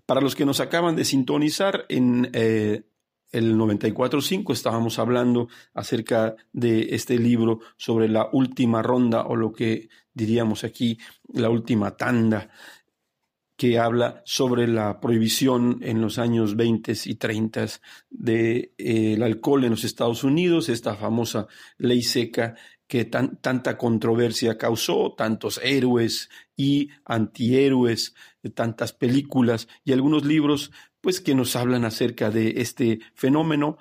Para 0.06 0.20
los 0.20 0.36
que 0.36 0.46
nos 0.46 0.60
acaban 0.60 0.98
de 0.98 1.06
sintonizar 1.06 1.86
en 1.88 2.30
eh, 2.34 2.84
el 3.32 3.56
94.5 3.56 4.52
estábamos 4.52 5.00
hablando 5.00 5.48
acerca 5.74 6.36
de 6.52 6.96
este 6.96 7.18
libro 7.18 7.60
sobre 7.78 8.10
la 8.10 8.28
última 8.34 8.82
ronda 8.82 9.22
o 9.22 9.38
lo 9.38 9.54
que 9.54 9.88
diríamos 10.14 10.66
aquí 10.66 10.98
la 11.32 11.50
última 11.50 11.96
tanda 11.96 12.50
que 13.60 13.78
habla 13.78 14.22
sobre 14.24 14.70
la 14.70 15.02
prohibición 15.02 15.80
en 15.82 16.00
los 16.00 16.18
años 16.18 16.56
20 16.56 16.94
y 17.04 17.16
30 17.16 17.66
del 18.10 18.72
de, 18.78 19.20
alcohol 19.22 19.66
en 19.66 19.72
los 19.72 19.84
Estados 19.84 20.24
Unidos, 20.24 20.70
esta 20.70 20.96
famosa 20.96 21.46
ley 21.78 22.02
seca 22.02 22.56
que 22.88 23.04
tanta 23.04 23.78
controversia 23.78 24.58
causó, 24.58 25.14
tantos 25.14 25.60
héroes 25.62 26.30
y 26.56 26.88
antihéroes, 27.04 28.16
tantas 28.54 28.94
películas 28.94 29.68
y 29.84 29.92
algunos 29.92 30.24
libros 30.24 30.72
pues 31.02 31.20
que 31.20 31.36
nos 31.36 31.58
hablan 31.58 31.84
acerca 31.84 32.32
de 32.32 32.62
este 32.62 33.02
fenómeno. 33.14 33.78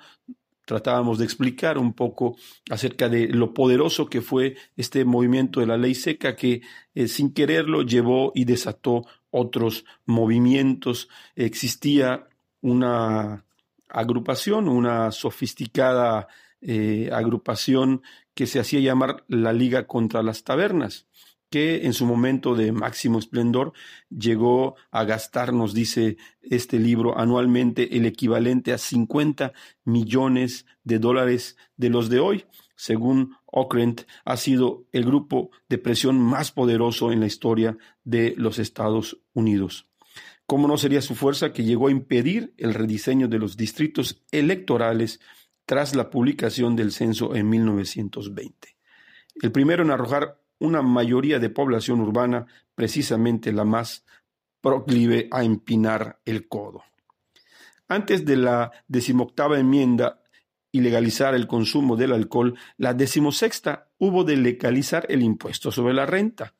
Tratábamos 0.65 1.19
de 1.19 1.23
explicar 1.23 1.77
un 1.77 1.93
poco 1.93 2.35
acerca 2.69 3.07
de 3.07 3.29
lo 3.29 3.53
poderoso 3.53 4.07
que 4.07 4.19
fue 4.19 4.57
este 4.75 5.05
movimiento 5.05 5.61
de 5.61 5.67
la 5.67 5.77
ley 5.77 5.95
seca 5.95 6.35
que 6.35 6.61
eh, 6.93 7.07
sin 7.07 7.33
quererlo 7.33 7.83
llevó 7.83 8.33
y 8.35 8.43
desató 8.43 9.05
otros 9.31 9.85
movimientos. 10.05 11.09
Existía 11.35 12.27
una 12.61 13.45
agrupación, 13.87 14.67
una 14.67 15.11
sofisticada 15.11 16.27
eh, 16.61 17.09
agrupación 17.13 18.01
que 18.33 18.45
se 18.45 18.59
hacía 18.59 18.79
llamar 18.79 19.23
la 19.27 19.53
Liga 19.53 19.87
contra 19.87 20.23
las 20.23 20.43
Tabernas, 20.43 21.07
que 21.49 21.85
en 21.85 21.93
su 21.93 22.05
momento 22.05 22.55
de 22.55 22.71
máximo 22.71 23.17
esplendor 23.17 23.73
llegó 24.09 24.75
a 24.91 25.03
gastar, 25.03 25.53
nos 25.53 25.73
dice 25.73 26.17
este 26.41 26.79
libro, 26.79 27.17
anualmente 27.17 27.97
el 27.97 28.05
equivalente 28.05 28.73
a 28.73 28.77
50 28.77 29.53
millones 29.85 30.65
de 30.83 30.99
dólares 30.99 31.57
de 31.75 31.89
los 31.89 32.09
de 32.09 32.19
hoy. 32.19 32.45
Según 32.79 33.35
Okrent, 33.45 34.03
ha 34.23 34.37
sido 34.37 34.85
el 34.93 35.03
grupo 35.03 35.51
de 35.67 35.79
presión 35.79 36.17
más 36.17 36.53
poderoso 36.53 37.11
en 37.11 37.19
la 37.19 37.25
historia 37.25 37.77
de 38.05 38.35
los 38.37 38.57
Estados 38.57 39.19
Unidos. 39.33 39.89
¿Cómo 40.45 40.65
no 40.65 40.77
sería 40.77 41.01
su 41.01 41.13
fuerza 41.13 41.51
que 41.51 41.65
llegó 41.65 41.89
a 41.89 41.91
impedir 41.91 42.53
el 42.55 42.73
rediseño 42.73 43.27
de 43.27 43.37
los 43.37 43.57
distritos 43.57 44.23
electorales 44.31 45.19
tras 45.65 45.93
la 45.93 46.09
publicación 46.09 46.77
del 46.77 46.93
censo 46.93 47.35
en 47.35 47.49
1920? 47.49 48.77
El 49.41 49.51
primero 49.51 49.83
en 49.83 49.91
arrojar 49.91 50.39
una 50.59 50.81
mayoría 50.81 51.37
de 51.37 51.49
población 51.49 51.99
urbana, 51.99 52.47
precisamente 52.75 53.51
la 53.51 53.65
más 53.65 54.05
proclive 54.61 55.27
a 55.31 55.43
empinar 55.43 56.21
el 56.23 56.47
codo. 56.47 56.83
Antes 57.89 58.23
de 58.23 58.37
la 58.37 58.71
decimoctava 58.87 59.59
enmienda 59.59 60.23
y 60.71 60.81
legalizar 60.81 61.35
el 61.35 61.47
consumo 61.47 61.95
del 61.95 62.13
alcohol, 62.13 62.55
la 62.77 62.93
decimosexta 62.93 63.89
hubo 63.97 64.23
de 64.23 64.37
legalizar 64.37 65.05
el 65.09 65.21
impuesto 65.21 65.71
sobre 65.71 65.93
la 65.93 66.05
renta. 66.05 66.55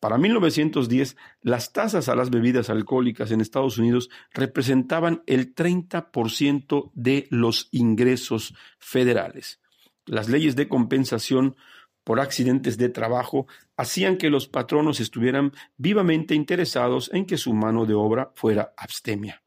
Para 0.00 0.18
1910, 0.18 1.16
las 1.40 1.72
tasas 1.72 2.08
a 2.08 2.14
las 2.14 2.28
bebidas 2.28 2.68
alcohólicas 2.68 3.30
en 3.30 3.40
Estados 3.40 3.78
Unidos 3.78 4.10
representaban 4.32 5.22
el 5.26 5.54
30% 5.54 6.90
de 6.94 7.26
los 7.30 7.68
ingresos 7.70 8.54
federales. 8.78 9.60
Las 10.04 10.28
leyes 10.28 10.56
de 10.56 10.68
compensación 10.68 11.56
por 12.04 12.20
accidentes 12.20 12.76
de 12.76 12.90
trabajo 12.90 13.46
hacían 13.76 14.18
que 14.18 14.28
los 14.28 14.46
patronos 14.46 15.00
estuvieran 15.00 15.52
vivamente 15.78 16.34
interesados 16.34 17.10
en 17.14 17.24
que 17.24 17.38
su 17.38 17.54
mano 17.54 17.86
de 17.86 17.94
obra 17.94 18.30
fuera 18.34 18.74
abstemia. 18.76 19.42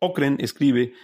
Okren 0.00 0.38
escribe 0.40 0.94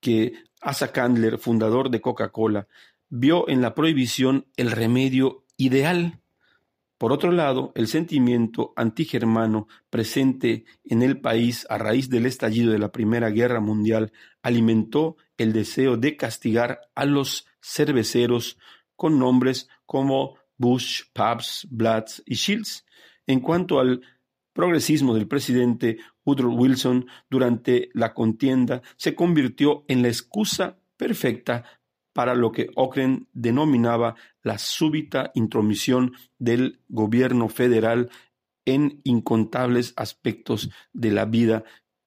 que 0.00 0.34
Asa 0.60 0.92
Candler, 0.92 1.38
fundador 1.38 1.90
de 1.90 2.00
Coca-Cola, 2.00 2.66
vio 3.08 3.48
en 3.48 3.62
la 3.62 3.74
prohibición 3.74 4.46
el 4.56 4.70
remedio 4.70 5.44
ideal. 5.56 6.20
Por 6.98 7.12
otro 7.12 7.30
lado, 7.30 7.72
el 7.74 7.88
sentimiento 7.88 8.72
antigermano 8.74 9.68
presente 9.90 10.64
en 10.84 11.02
el 11.02 11.20
país 11.20 11.66
a 11.68 11.76
raíz 11.76 12.08
del 12.08 12.24
estallido 12.24 12.72
de 12.72 12.78
la 12.78 12.90
Primera 12.90 13.28
Guerra 13.30 13.60
Mundial 13.60 14.12
alimentó 14.42 15.16
el 15.36 15.52
deseo 15.52 15.96
de 15.98 16.16
castigar 16.16 16.80
a 16.94 17.04
los 17.04 17.46
cerveceros 17.60 18.58
con 18.96 19.18
nombres 19.18 19.68
como 19.84 20.36
Bush, 20.56 21.02
Pabst, 21.12 21.64
Blatz 21.68 22.22
y 22.24 22.34
Shields. 22.34 22.86
En 23.26 23.40
cuanto 23.40 23.78
al 23.78 24.00
progresismo 24.56 25.14
del 25.14 25.28
presidente 25.28 25.98
Woodrow 26.24 26.52
Wilson 26.52 27.06
durante 27.30 27.90
la 27.92 28.14
contienda 28.14 28.82
se 28.96 29.14
convirtió 29.14 29.84
en 29.86 30.02
la 30.02 30.08
excusa 30.08 30.78
perfecta 30.96 31.64
para 32.12 32.34
lo 32.34 32.50
que 32.50 32.70
Ocren 32.74 33.28
denominaba 33.34 34.16
la 34.42 34.56
súbita 34.56 35.30
intromisión 35.34 36.14
del 36.38 36.80
gobierno 36.88 37.50
federal 37.50 38.10
en 38.64 39.02
incontables 39.04 39.92
aspectos 39.96 40.70
de 40.94 41.10
la 41.10 41.26
vida 41.26 41.62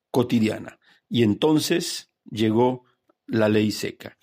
cotidiana. 0.10 0.80
Y 1.08 1.22
entonces 1.22 2.12
llegó 2.30 2.84
la 3.28 3.48
ley 3.48 3.72
seca. 3.72 4.18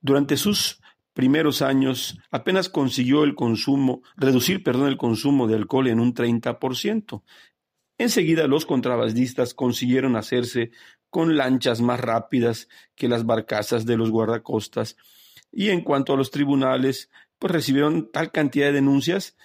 Durante 0.00 0.36
sus 0.36 0.80
primeros 1.12 1.62
años 1.62 2.18
apenas 2.30 2.68
consiguió 2.68 3.24
el 3.24 3.34
consumo, 3.34 4.02
reducir, 4.16 4.62
perdón, 4.62 4.88
el 4.88 4.96
consumo 4.96 5.46
de 5.46 5.56
alcohol 5.56 5.88
en 5.88 6.00
un 6.00 6.14
30%. 6.14 7.22
Enseguida 8.00 8.46
los 8.46 8.64
contrabandistas 8.64 9.52
consiguieron 9.52 10.16
hacerse 10.16 10.70
con 11.10 11.36
lanchas 11.36 11.82
más 11.82 12.00
rápidas 12.00 12.66
que 12.94 13.08
las 13.08 13.26
barcazas 13.26 13.84
de 13.84 13.98
los 13.98 14.10
guardacostas 14.10 14.96
y 15.52 15.68
en 15.68 15.82
cuanto 15.82 16.14
a 16.14 16.16
los 16.16 16.30
tribunales, 16.30 17.10
pues 17.38 17.52
recibieron 17.52 18.10
tal 18.10 18.32
cantidad 18.32 18.68
de 18.68 18.72
denuncias 18.72 19.36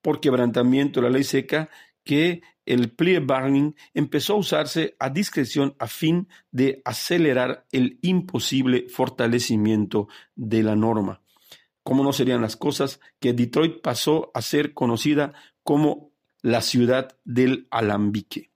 por 0.00 0.20
quebrantamiento 0.20 1.00
de 1.00 1.08
la 1.08 1.12
ley 1.12 1.24
seca 1.24 1.70
que 2.04 2.42
el 2.66 2.92
plea 2.92 3.18
bargaining 3.18 3.74
empezó 3.94 4.34
a 4.34 4.38
usarse 4.38 4.94
a 5.00 5.10
discreción 5.10 5.74
a 5.80 5.88
fin 5.88 6.28
de 6.52 6.82
acelerar 6.84 7.66
el 7.72 7.98
imposible 8.00 8.86
fortalecimiento 8.88 10.06
de 10.36 10.62
la 10.62 10.76
norma. 10.76 11.20
¿Cómo 11.82 12.04
no 12.04 12.12
serían 12.12 12.42
las 12.42 12.54
cosas 12.54 13.00
que 13.18 13.32
Detroit 13.32 13.82
pasó 13.82 14.30
a 14.34 14.40
ser 14.40 14.72
conocida 14.72 15.32
como 15.64 16.13
la 16.44 16.60
ciudad 16.60 17.16
del 17.24 17.66
alambique? 17.70 18.50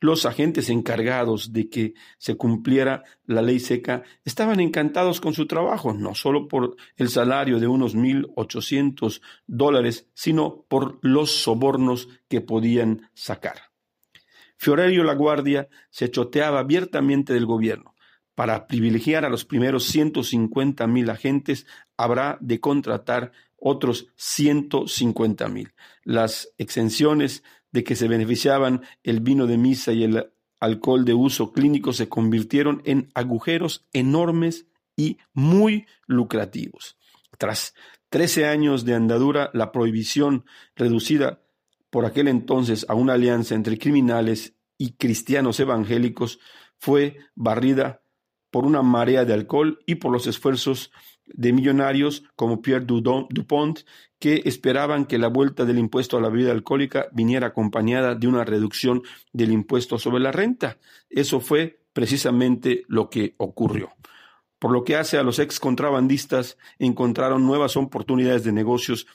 Los 0.00 0.26
agentes 0.26 0.68
encargados 0.68 1.52
de 1.52 1.70
que 1.70 1.94
se 2.18 2.36
cumpliera 2.36 3.04
la 3.24 3.40
ley 3.40 3.58
seca 3.58 4.02
estaban 4.22 4.60
encantados 4.60 5.20
con 5.20 5.32
su 5.32 5.46
trabajo, 5.46 5.94
no 5.94 6.14
solo 6.14 6.46
por 6.46 6.76
el 6.96 7.08
salario 7.08 7.58
de 7.58 7.68
unos 7.68 7.96
1.800 7.96 9.22
dólares, 9.46 10.10
sino 10.12 10.66
por 10.68 10.98
los 11.00 11.30
sobornos 11.30 12.08
que 12.28 12.42
podían 12.42 13.08
sacar. 13.14 13.70
Fiorerio 14.58 15.02
La 15.02 15.14
Guardia 15.14 15.68
se 15.88 16.10
choteaba 16.10 16.58
abiertamente 16.58 17.32
del 17.32 17.46
gobierno. 17.46 17.94
Para 18.34 18.66
privilegiar 18.66 19.24
a 19.24 19.30
los 19.30 19.44
primeros 19.44 19.84
150 19.84 20.86
mil 20.86 21.08
agentes, 21.10 21.66
habrá 21.96 22.38
de 22.40 22.60
contratar 22.60 23.32
otros 23.62 24.08
150 24.16 25.48
mil. 25.48 25.72
Las 26.04 26.52
exenciones 26.58 27.44
de 27.70 27.84
que 27.84 27.96
se 27.96 28.08
beneficiaban 28.08 28.82
el 29.02 29.20
vino 29.20 29.46
de 29.46 29.56
misa 29.56 29.92
y 29.92 30.04
el 30.04 30.32
alcohol 30.60 31.04
de 31.04 31.14
uso 31.14 31.52
clínico 31.52 31.92
se 31.92 32.08
convirtieron 32.08 32.82
en 32.84 33.10
agujeros 33.14 33.86
enormes 33.92 34.66
y 34.96 35.18
muy 35.32 35.86
lucrativos. 36.06 36.98
Tras 37.38 37.74
13 38.10 38.46
años 38.46 38.84
de 38.84 38.94
andadura, 38.94 39.50
la 39.54 39.72
prohibición 39.72 40.44
reducida 40.76 41.42
por 41.88 42.04
aquel 42.04 42.28
entonces 42.28 42.84
a 42.88 42.94
una 42.94 43.14
alianza 43.14 43.54
entre 43.54 43.78
criminales 43.78 44.54
y 44.76 44.92
cristianos 44.92 45.60
evangélicos 45.60 46.40
fue 46.78 47.18
barrida 47.34 48.02
por 48.50 48.66
una 48.66 48.82
marea 48.82 49.24
de 49.24 49.32
alcohol 49.32 49.78
y 49.86 49.96
por 49.96 50.12
los 50.12 50.26
esfuerzos 50.26 50.90
de 51.26 51.52
millonarios 51.52 52.24
como 52.36 52.62
Pierre 52.62 52.84
Dupont, 52.84 53.80
que 54.18 54.42
esperaban 54.44 55.06
que 55.06 55.18
la 55.18 55.28
vuelta 55.28 55.64
del 55.64 55.78
impuesto 55.78 56.16
a 56.16 56.20
la 56.20 56.28
bebida 56.28 56.52
alcohólica 56.52 57.08
viniera 57.12 57.48
acompañada 57.48 58.14
de 58.14 58.28
una 58.28 58.44
reducción 58.44 59.02
del 59.32 59.52
impuesto 59.52 59.98
sobre 59.98 60.20
la 60.20 60.32
renta. 60.32 60.78
Eso 61.10 61.40
fue 61.40 61.80
precisamente 61.92 62.84
lo 62.88 63.10
que 63.10 63.34
ocurrió. 63.38 63.90
Por 64.58 64.70
lo 64.70 64.84
que 64.84 64.96
hace 64.96 65.18
a 65.18 65.24
los 65.24 65.38
ex 65.40 65.58
contrabandistas, 65.58 66.56
encontraron 66.78 67.44
nuevas 67.44 67.76
oportunidades 67.76 68.44
de 68.44 68.52
negocios 68.52 69.06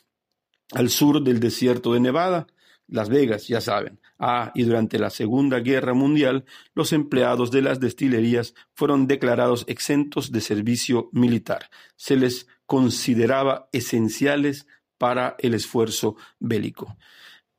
al 0.74 0.90
sur 0.90 1.24
del 1.24 1.40
desierto 1.40 1.94
de 1.94 2.02
Nevada, 2.02 2.48
Las 2.88 3.10
Vegas, 3.10 3.48
ya 3.48 3.60
saben. 3.60 4.00
Ah, 4.18 4.52
y 4.56 4.64
durante 4.64 4.98
la 4.98 5.10
Segunda 5.10 5.60
Guerra 5.60 5.94
Mundial, 5.94 6.46
los 6.74 6.94
empleados 6.94 7.52
de 7.52 7.62
las 7.62 7.80
destilerías 7.80 8.56
fueron 8.74 9.08
declarados 9.08 9.66
exentos 9.68 10.32
de 10.32 10.42
servicio 10.42 11.10
militar. 11.12 11.70
Se 11.96 12.16
les 12.16 12.48
consideraba 12.66 13.70
esenciales 13.74 14.68
para 14.98 15.36
el 15.40 15.54
esfuerzo 15.54 16.16
bélico. 16.40 16.98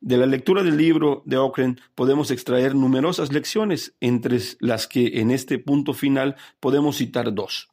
De 0.01 0.17
la 0.17 0.25
lectura 0.25 0.63
del 0.63 0.77
libro 0.77 1.23
de 1.25 1.37
Ocren 1.37 1.79
podemos 1.93 2.31
extraer 2.31 2.73
numerosas 2.73 3.33
lecciones, 3.33 3.95
entre 3.99 4.39
las 4.59 4.87
que 4.87 5.19
en 5.19 5.29
este 5.29 5.59
punto 5.59 5.93
final 5.93 6.37
podemos 6.59 6.97
citar 6.97 7.33
dos. 7.33 7.69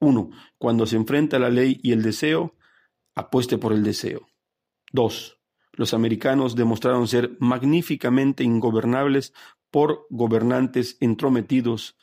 Uno, 0.00 0.30
cuando 0.58 0.86
se 0.86 0.96
enfrenta 0.96 1.38
la 1.38 1.50
ley 1.50 1.80
y 1.82 1.92
el 1.92 2.02
deseo, 2.02 2.54
apueste 3.14 3.58
por 3.58 3.72
el 3.72 3.82
deseo. 3.82 4.28
Dos, 4.92 5.37
los 5.78 5.94
americanos 5.94 6.56
demostraron 6.56 7.06
ser 7.06 7.36
magníficamente 7.38 8.42
ingobernables 8.42 9.32
por 9.70 10.06
gobernantes 10.10 10.96
entrometidos. 11.00 11.96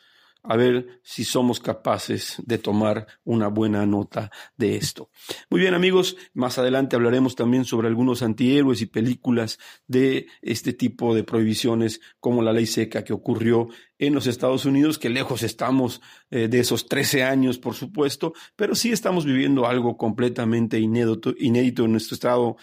A 0.48 0.56
ver 0.56 1.02
si 1.02 1.24
somos 1.24 1.60
capaces 1.60 2.36
de 2.46 2.60
tomar 2.60 3.08
una 3.24 3.48
buena 3.48 3.86
nota 3.88 4.32
de 4.56 4.78
esto. 4.78 5.10
Muy 5.50 5.60
bien 5.60 5.74
amigos, 5.74 6.18
más 6.36 6.60
adelante 6.60 6.96
hablaremos 6.96 7.36
también 7.36 7.66
sobre 7.66 7.88
algunos 7.88 8.22
antihéroes 8.22 8.80
y 8.82 8.86
películas 8.86 9.58
de 9.88 10.28
este 10.44 10.72
tipo 10.72 11.16
de 11.16 11.24
prohibiciones 11.24 12.00
como 12.20 12.44
la 12.44 12.54
ley 12.54 12.68
seca 12.68 13.04
que 13.04 13.12
ocurrió 13.12 13.70
en 13.98 14.14
los 14.14 14.28
Estados 14.28 14.66
Unidos, 14.66 15.00
que 15.00 15.10
lejos 15.10 15.42
estamos 15.42 16.02
eh, 16.30 16.48
de 16.48 16.60
esos 16.60 16.88
13 16.88 17.24
años, 17.24 17.58
por 17.58 17.74
supuesto, 17.74 18.34
pero 18.56 18.76
sí 18.76 18.92
estamos 18.92 19.26
viviendo 19.26 19.66
algo 19.66 19.98
completamente 19.98 20.80
inédito, 20.80 21.34
inédito 21.40 21.86
en 21.86 21.94
nuestro 21.94 22.16
estado 22.16 22.58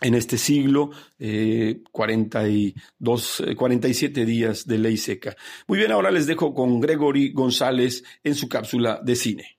en 0.00 0.14
este 0.14 0.38
siglo, 0.38 0.90
eh, 1.18 1.82
42, 1.90 3.42
47 3.56 4.20
eh, 4.20 4.24
días 4.26 4.66
de 4.66 4.78
ley 4.78 4.96
seca. 4.96 5.36
Muy 5.66 5.78
bien, 5.78 5.92
ahora 5.92 6.10
les 6.10 6.26
dejo 6.26 6.54
con 6.54 6.80
Gregory 6.80 7.32
González 7.32 8.04
en 8.22 8.34
su 8.34 8.48
cápsula 8.48 9.00
de 9.02 9.16
cine. 9.16 9.55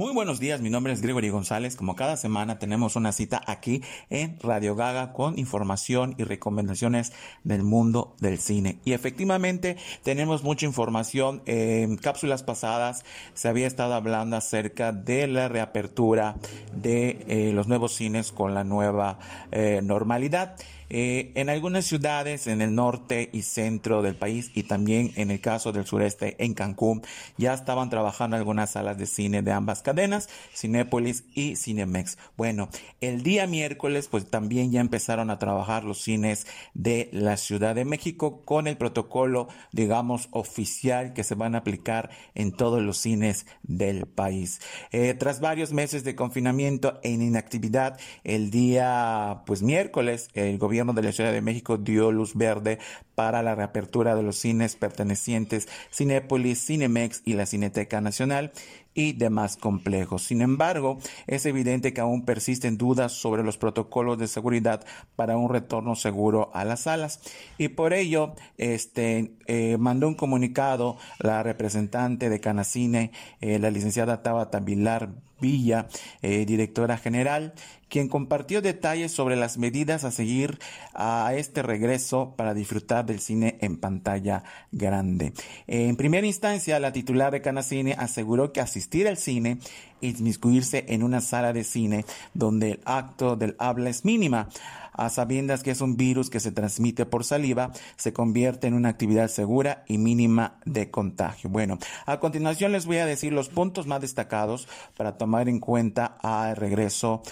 Muy 0.00 0.14
buenos 0.14 0.40
días, 0.40 0.62
mi 0.62 0.70
nombre 0.70 0.94
es 0.94 1.02
Gregory 1.02 1.28
González. 1.28 1.76
Como 1.76 1.94
cada 1.94 2.16
semana 2.16 2.58
tenemos 2.58 2.96
una 2.96 3.12
cita 3.12 3.42
aquí 3.46 3.82
en 4.08 4.38
Radio 4.40 4.74
Gaga 4.74 5.12
con 5.12 5.38
información 5.38 6.14
y 6.16 6.24
recomendaciones 6.24 7.12
del 7.44 7.64
mundo 7.64 8.16
del 8.18 8.38
cine. 8.38 8.78
Y 8.86 8.94
efectivamente 8.94 9.76
tenemos 10.02 10.42
mucha 10.42 10.64
información. 10.64 11.42
En 11.44 11.98
cápsulas 11.98 12.42
pasadas 12.42 13.04
se 13.34 13.48
había 13.48 13.66
estado 13.66 13.92
hablando 13.92 14.38
acerca 14.38 14.92
de 14.92 15.26
la 15.26 15.48
reapertura 15.48 16.36
de 16.74 17.22
eh, 17.28 17.52
los 17.52 17.68
nuevos 17.68 17.92
cines 17.92 18.32
con 18.32 18.54
la 18.54 18.64
nueva 18.64 19.18
eh, 19.52 19.82
normalidad. 19.84 20.56
Eh, 20.92 21.30
en 21.36 21.48
algunas 21.48 21.84
ciudades 21.84 22.48
en 22.48 22.60
el 22.60 22.74
norte 22.74 23.30
y 23.32 23.42
centro 23.42 24.02
del 24.02 24.16
país 24.16 24.50
y 24.56 24.64
también 24.64 25.12
en 25.14 25.30
el 25.30 25.40
caso 25.40 25.70
del 25.70 25.86
sureste 25.86 26.34
en 26.44 26.52
Cancún 26.52 27.02
ya 27.38 27.54
estaban 27.54 27.90
trabajando 27.90 28.36
algunas 28.36 28.70
salas 28.70 28.98
de 28.98 29.06
cine 29.06 29.42
de 29.42 29.52
ambas 29.52 29.82
cadenas, 29.82 30.28
Cinépolis 30.52 31.22
y 31.32 31.54
Cinemex. 31.54 32.18
Bueno, 32.36 32.70
el 33.00 33.22
día 33.22 33.46
miércoles 33.46 34.08
pues 34.08 34.28
también 34.28 34.72
ya 34.72 34.80
empezaron 34.80 35.30
a 35.30 35.38
trabajar 35.38 35.84
los 35.84 36.02
cines 36.02 36.48
de 36.74 37.08
la 37.12 37.36
Ciudad 37.36 37.76
de 37.76 37.84
México 37.84 38.42
con 38.44 38.66
el 38.66 38.76
protocolo 38.76 39.46
digamos 39.70 40.28
oficial 40.32 41.12
que 41.12 41.22
se 41.22 41.36
van 41.36 41.54
a 41.54 41.58
aplicar 41.58 42.10
en 42.34 42.50
todos 42.50 42.82
los 42.82 42.98
cines 42.98 43.46
del 43.62 44.06
país. 44.06 44.60
Eh, 44.90 45.14
tras 45.14 45.38
varios 45.38 45.72
meses 45.72 46.02
de 46.02 46.16
confinamiento 46.16 46.98
en 47.04 47.22
inactividad, 47.22 47.96
el 48.24 48.50
día 48.50 49.42
pues 49.46 49.62
miércoles 49.62 50.30
el 50.34 50.58
gobierno 50.58 50.79
de 50.80 51.02
la 51.02 51.12
Ciudad 51.12 51.32
de 51.32 51.42
México 51.42 51.76
dio 51.76 52.10
luz 52.10 52.34
verde 52.34 52.78
para 53.20 53.42
la 53.42 53.54
reapertura 53.54 54.14
de 54.14 54.22
los 54.22 54.36
cines 54.36 54.76
pertenecientes 54.76 55.68
Cinépolis, 55.92 56.64
Cinemex 56.64 57.20
y 57.26 57.34
la 57.34 57.44
Cineteca 57.44 58.00
Nacional 58.00 58.50
y 58.94 59.12
demás 59.12 59.58
complejos. 59.58 60.22
Sin 60.22 60.40
embargo, 60.40 60.98
es 61.26 61.44
evidente 61.44 61.92
que 61.92 62.00
aún 62.00 62.24
persisten 62.24 62.78
dudas 62.78 63.12
sobre 63.12 63.42
los 63.42 63.58
protocolos 63.58 64.18
de 64.18 64.26
seguridad 64.26 64.86
para 65.16 65.36
un 65.36 65.50
retorno 65.50 65.96
seguro 65.96 66.50
a 66.54 66.64
las 66.64 66.84
salas 66.84 67.20
y 67.58 67.68
por 67.68 67.92
ello 67.92 68.36
este, 68.56 69.32
eh, 69.46 69.76
mandó 69.78 70.08
un 70.08 70.14
comunicado 70.14 70.96
la 71.18 71.42
representante 71.42 72.30
de 72.30 72.40
Canacine, 72.40 73.12
eh, 73.42 73.58
la 73.58 73.70
licenciada 73.70 74.22
Tabata 74.22 74.60
Vilar 74.60 75.10
Villa, 75.40 75.88
eh, 76.22 76.44
directora 76.44 76.98
general, 76.98 77.54
quien 77.88 78.08
compartió 78.08 78.62
detalles 78.62 79.10
sobre 79.10 79.36
las 79.36 79.58
medidas 79.58 80.04
a 80.04 80.10
seguir 80.10 80.58
a 80.94 81.32
este 81.34 81.62
regreso 81.62 82.34
para 82.36 82.54
disfrutar 82.54 83.06
del 83.10 83.20
cine 83.20 83.58
en 83.60 83.76
pantalla 83.76 84.42
grande. 84.72 85.32
En 85.66 85.96
primera 85.96 86.26
instancia, 86.26 86.80
la 86.80 86.92
titular 86.92 87.32
de 87.32 87.42
Canacine 87.42 87.94
aseguró 87.98 88.52
que 88.52 88.60
asistir 88.60 89.08
al 89.08 89.16
cine 89.16 89.58
inmiscuirse 90.00 90.86
en 90.88 91.02
una 91.02 91.20
sala 91.20 91.52
de 91.52 91.64
cine 91.64 92.04
donde 92.34 92.72
el 92.72 92.80
acto 92.84 93.36
del 93.36 93.54
habla 93.58 93.90
es 93.90 94.04
mínima 94.04 94.48
a 94.92 95.08
sabiendas 95.08 95.62
que 95.62 95.70
es 95.70 95.80
un 95.80 95.96
virus 95.96 96.30
que 96.30 96.40
se 96.40 96.52
transmite 96.52 97.06
por 97.06 97.24
saliva, 97.24 97.72
se 97.96 98.12
convierte 98.12 98.66
en 98.66 98.74
una 98.74 98.90
actividad 98.90 99.28
segura 99.28 99.84
y 99.86 99.98
mínima 99.98 100.58
de 100.64 100.90
contagio. 100.90 101.48
Bueno, 101.48 101.78
a 102.06 102.20
continuación 102.20 102.72
les 102.72 102.86
voy 102.86 102.98
a 102.98 103.06
decir 103.06 103.32
los 103.32 103.48
puntos 103.48 103.86
más 103.86 104.00
destacados 104.00 104.68
para 104.96 105.16
tomar 105.16 105.48
en 105.48 105.60
cuenta 105.60 106.18
al 106.20 106.56
regreso 106.56 107.22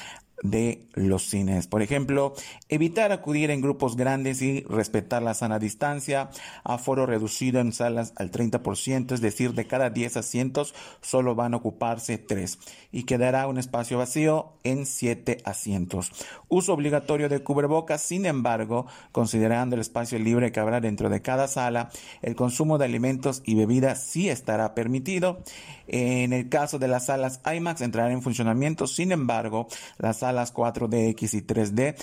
de 0.42 0.87
los 0.94 1.29
cines. 1.29 1.66
Por 1.66 1.83
ejemplo, 1.83 2.35
evitar 2.68 3.12
acudir 3.12 3.51
en 3.51 3.61
grupos 3.61 3.96
grandes 3.96 4.40
y 4.42 4.62
respetar 4.62 5.22
la 5.22 5.35
sana 5.35 5.59
distancia, 5.59 6.31
aforo 6.64 7.07
reducido 7.07 7.61
en 7.61 7.72
salas 7.72 8.12
al 8.16 8.31
30%, 8.31 9.12
es 9.12 9.20
decir, 9.20 9.55
de 9.55 9.66
cada 9.66 9.90
10 9.90 10.16
asientos 10.16 10.74
solo 11.01 11.35
van 11.35 11.55
a 11.55 11.59
ocuparse 11.59 12.18
3 12.18 12.59
y 12.92 13.05
quedará 13.05 13.46
un 13.48 13.59
espacio 13.59 13.98
vacío 13.98 14.53
en 14.64 14.87
7 14.87 15.38
asientos. 15.44 16.12
Uso 16.48 16.72
obligatorio 16.72 17.29
de 17.29 17.42
cubrebocas, 17.42 18.01
sin 18.03 18.27
embargo, 18.27 18.87
considerando 19.12 19.74
el 19.74 19.81
espacio 19.81 20.18
libre 20.18 20.53
que 20.53 20.61
habrá 20.61 20.81
dentro 20.81 21.09
de 21.09 21.22
cada 21.22 21.48
sala, 21.48 21.90
el 22.22 22.37
consumo 22.37 22.79
de 22.79 22.85
alimentos 22.85 23.42
y 23.44 23.55
bebidas 23.55 24.05
sí 24.05 24.29
estará 24.29 24.74
permitido. 24.74 25.42
En 25.87 26.33
el 26.33 26.48
caso 26.48 26.79
de 26.79 26.88
las 26.88 27.07
salas 27.07 27.40
IMAX 27.51 27.81
entrará 27.81 28.12
en 28.12 28.22
funcionamiento, 28.22 28.87
sin 28.87 29.11
embargo, 29.12 29.68
las 29.98 30.18
salas 30.18 30.28
4DX 30.33 31.35
y 31.35 31.43
3D 31.43 31.95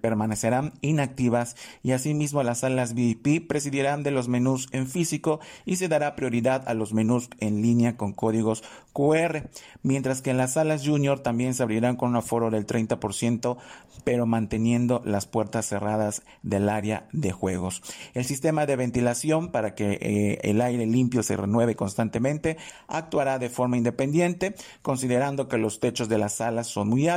permanecerán 0.00 0.72
inactivas 0.80 1.56
y 1.82 1.92
asimismo 1.92 2.42
las 2.42 2.60
salas 2.60 2.94
VIP 2.94 3.46
presidirán 3.46 4.02
de 4.02 4.10
los 4.10 4.28
menús 4.28 4.68
en 4.72 4.86
físico 4.86 5.40
y 5.64 5.76
se 5.76 5.88
dará 5.88 6.16
prioridad 6.16 6.68
a 6.68 6.74
los 6.74 6.92
menús 6.92 7.28
en 7.38 7.62
línea 7.62 7.96
con 7.96 8.12
códigos 8.12 8.62
QR, 8.92 9.48
mientras 9.82 10.22
que 10.22 10.30
en 10.30 10.38
las 10.38 10.54
salas 10.54 10.86
Junior 10.86 11.20
también 11.20 11.54
se 11.54 11.62
abrirán 11.62 11.96
con 11.96 12.10
un 12.10 12.16
aforo 12.16 12.50
del 12.50 12.66
30%, 12.66 13.56
pero 14.04 14.26
manteniendo 14.26 15.02
las 15.04 15.26
puertas 15.26 15.66
cerradas 15.66 16.22
del 16.42 16.68
área 16.68 17.08
de 17.12 17.32
juegos. 17.32 17.82
El 18.14 18.24
sistema 18.24 18.66
de 18.66 18.76
ventilación 18.76 19.50
para 19.50 19.74
que 19.74 19.98
eh, 20.00 20.38
el 20.42 20.60
aire 20.60 20.86
limpio 20.86 21.22
se 21.22 21.36
renueve 21.36 21.76
constantemente 21.76 22.56
actuará 22.88 23.38
de 23.38 23.50
forma 23.50 23.76
independiente, 23.76 24.54
considerando 24.82 25.48
que 25.48 25.58
los 25.58 25.80
techos 25.80 26.08
de 26.08 26.18
las 26.18 26.34
salas 26.34 26.66
son 26.66 26.88
muy 26.88 27.08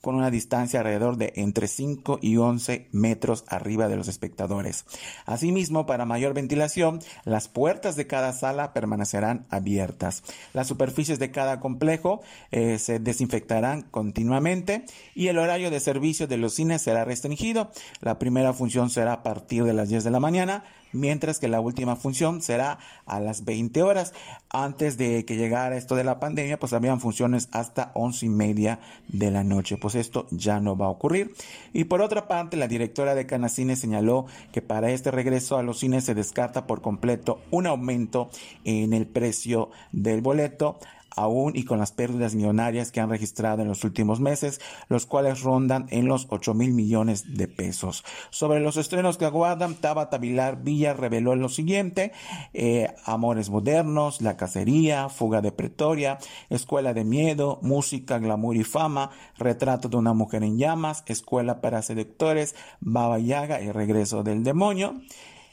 con 0.00 0.14
una 0.14 0.30
distancia 0.30 0.80
alrededor 0.80 1.16
de 1.16 1.32
entre 1.36 1.68
5 1.68 2.18
y 2.22 2.36
11 2.36 2.88
metros 2.92 3.44
arriba 3.48 3.88
de 3.88 3.96
los 3.96 4.08
espectadores. 4.08 4.84
Asimismo, 5.26 5.86
para 5.86 6.04
mayor 6.04 6.34
ventilación, 6.34 7.00
las 7.24 7.48
puertas 7.48 7.96
de 7.96 8.06
cada 8.06 8.32
sala 8.32 8.72
permanecerán 8.72 9.46
abiertas. 9.50 10.22
Las 10.52 10.68
superficies 10.68 11.18
de 11.18 11.30
cada 11.30 11.60
complejo 11.60 12.20
eh, 12.50 12.78
se 12.78 12.98
desinfectarán 12.98 13.82
continuamente 13.82 14.84
y 15.14 15.28
el 15.28 15.38
horario 15.38 15.70
de 15.70 15.80
servicio 15.80 16.26
de 16.26 16.36
los 16.36 16.54
cines 16.54 16.82
será 16.82 17.04
restringido. 17.04 17.70
La 18.00 18.18
primera 18.18 18.52
función 18.52 18.90
será 18.90 19.14
a 19.14 19.22
partir 19.22 19.64
de 19.64 19.74
las 19.74 19.88
10 19.88 20.04
de 20.04 20.10
la 20.10 20.20
mañana, 20.20 20.64
mientras 20.92 21.38
que 21.38 21.48
la 21.48 21.60
última 21.60 21.96
función 21.96 22.42
será 22.42 22.78
a 23.06 23.20
las 23.20 23.44
20 23.44 23.82
horas. 23.82 24.12
Antes 24.48 24.96
de 24.96 25.24
que 25.24 25.36
llegara 25.36 25.76
esto 25.76 25.94
de 25.94 26.04
la 26.04 26.20
pandemia, 26.20 26.58
pues 26.58 26.72
habían 26.72 27.00
funciones 27.00 27.48
hasta 27.52 27.92
once 27.94 28.26
y 28.26 28.28
media 28.28 28.80
de 29.08 29.30
la 29.30 29.44
noche. 29.44 29.76
Pues 29.76 29.94
esto 29.94 30.26
ya 30.30 30.60
no 30.60 30.76
va 30.76 30.86
a 30.86 30.90
ocurrir. 30.90 31.34
Y 31.72 31.84
por 31.84 32.02
otra 32.02 32.28
parte, 32.28 32.56
la 32.56 32.68
directora 32.68 33.14
de 33.14 33.26
Canacine 33.26 33.76
señaló 33.76 34.26
que 34.52 34.62
para 34.62 34.90
este 34.90 35.10
regreso 35.10 35.56
a 35.56 35.62
los 35.62 35.78
cines 35.78 36.04
se 36.04 36.14
descarta 36.14 36.66
por 36.66 36.82
completo 36.82 37.40
un 37.50 37.66
aumento 37.66 38.30
en 38.64 38.92
el 38.92 39.06
precio 39.06 39.70
del 39.92 40.20
boleto 40.20 40.78
aún 41.16 41.52
y 41.54 41.64
con 41.64 41.78
las 41.78 41.92
pérdidas 41.92 42.34
millonarias 42.34 42.92
que 42.92 43.00
han 43.00 43.10
registrado 43.10 43.62
en 43.62 43.68
los 43.68 43.84
últimos 43.84 44.20
meses, 44.20 44.60
los 44.88 45.06
cuales 45.06 45.42
rondan 45.42 45.86
en 45.90 46.06
los 46.06 46.26
8 46.30 46.54
mil 46.54 46.72
millones 46.72 47.36
de 47.36 47.48
pesos. 47.48 48.04
Sobre 48.30 48.60
los 48.60 48.76
estrenos 48.76 49.18
que 49.18 49.24
aguardan, 49.24 49.74
Tabata 49.74 50.18
Vilar 50.18 50.62
Villa 50.62 50.92
reveló 50.92 51.34
lo 51.36 51.48
siguiente, 51.48 52.12
eh, 52.54 52.94
Amores 53.04 53.50
Modernos, 53.50 54.20
La 54.20 54.36
Cacería, 54.36 55.08
Fuga 55.08 55.40
de 55.40 55.52
Pretoria, 55.52 56.18
Escuela 56.48 56.94
de 56.94 57.04
Miedo, 57.04 57.58
Música, 57.62 58.18
Glamour 58.18 58.56
y 58.56 58.64
Fama, 58.64 59.10
Retrato 59.38 59.88
de 59.88 59.96
una 59.96 60.12
Mujer 60.12 60.42
en 60.42 60.58
Llamas, 60.58 61.04
Escuela 61.06 61.60
para 61.60 61.82
Seductores, 61.82 62.54
Baba 62.80 63.18
Yaga 63.18 63.60
y 63.60 63.70
Regreso 63.70 64.22
del 64.22 64.44
Demonio, 64.44 65.00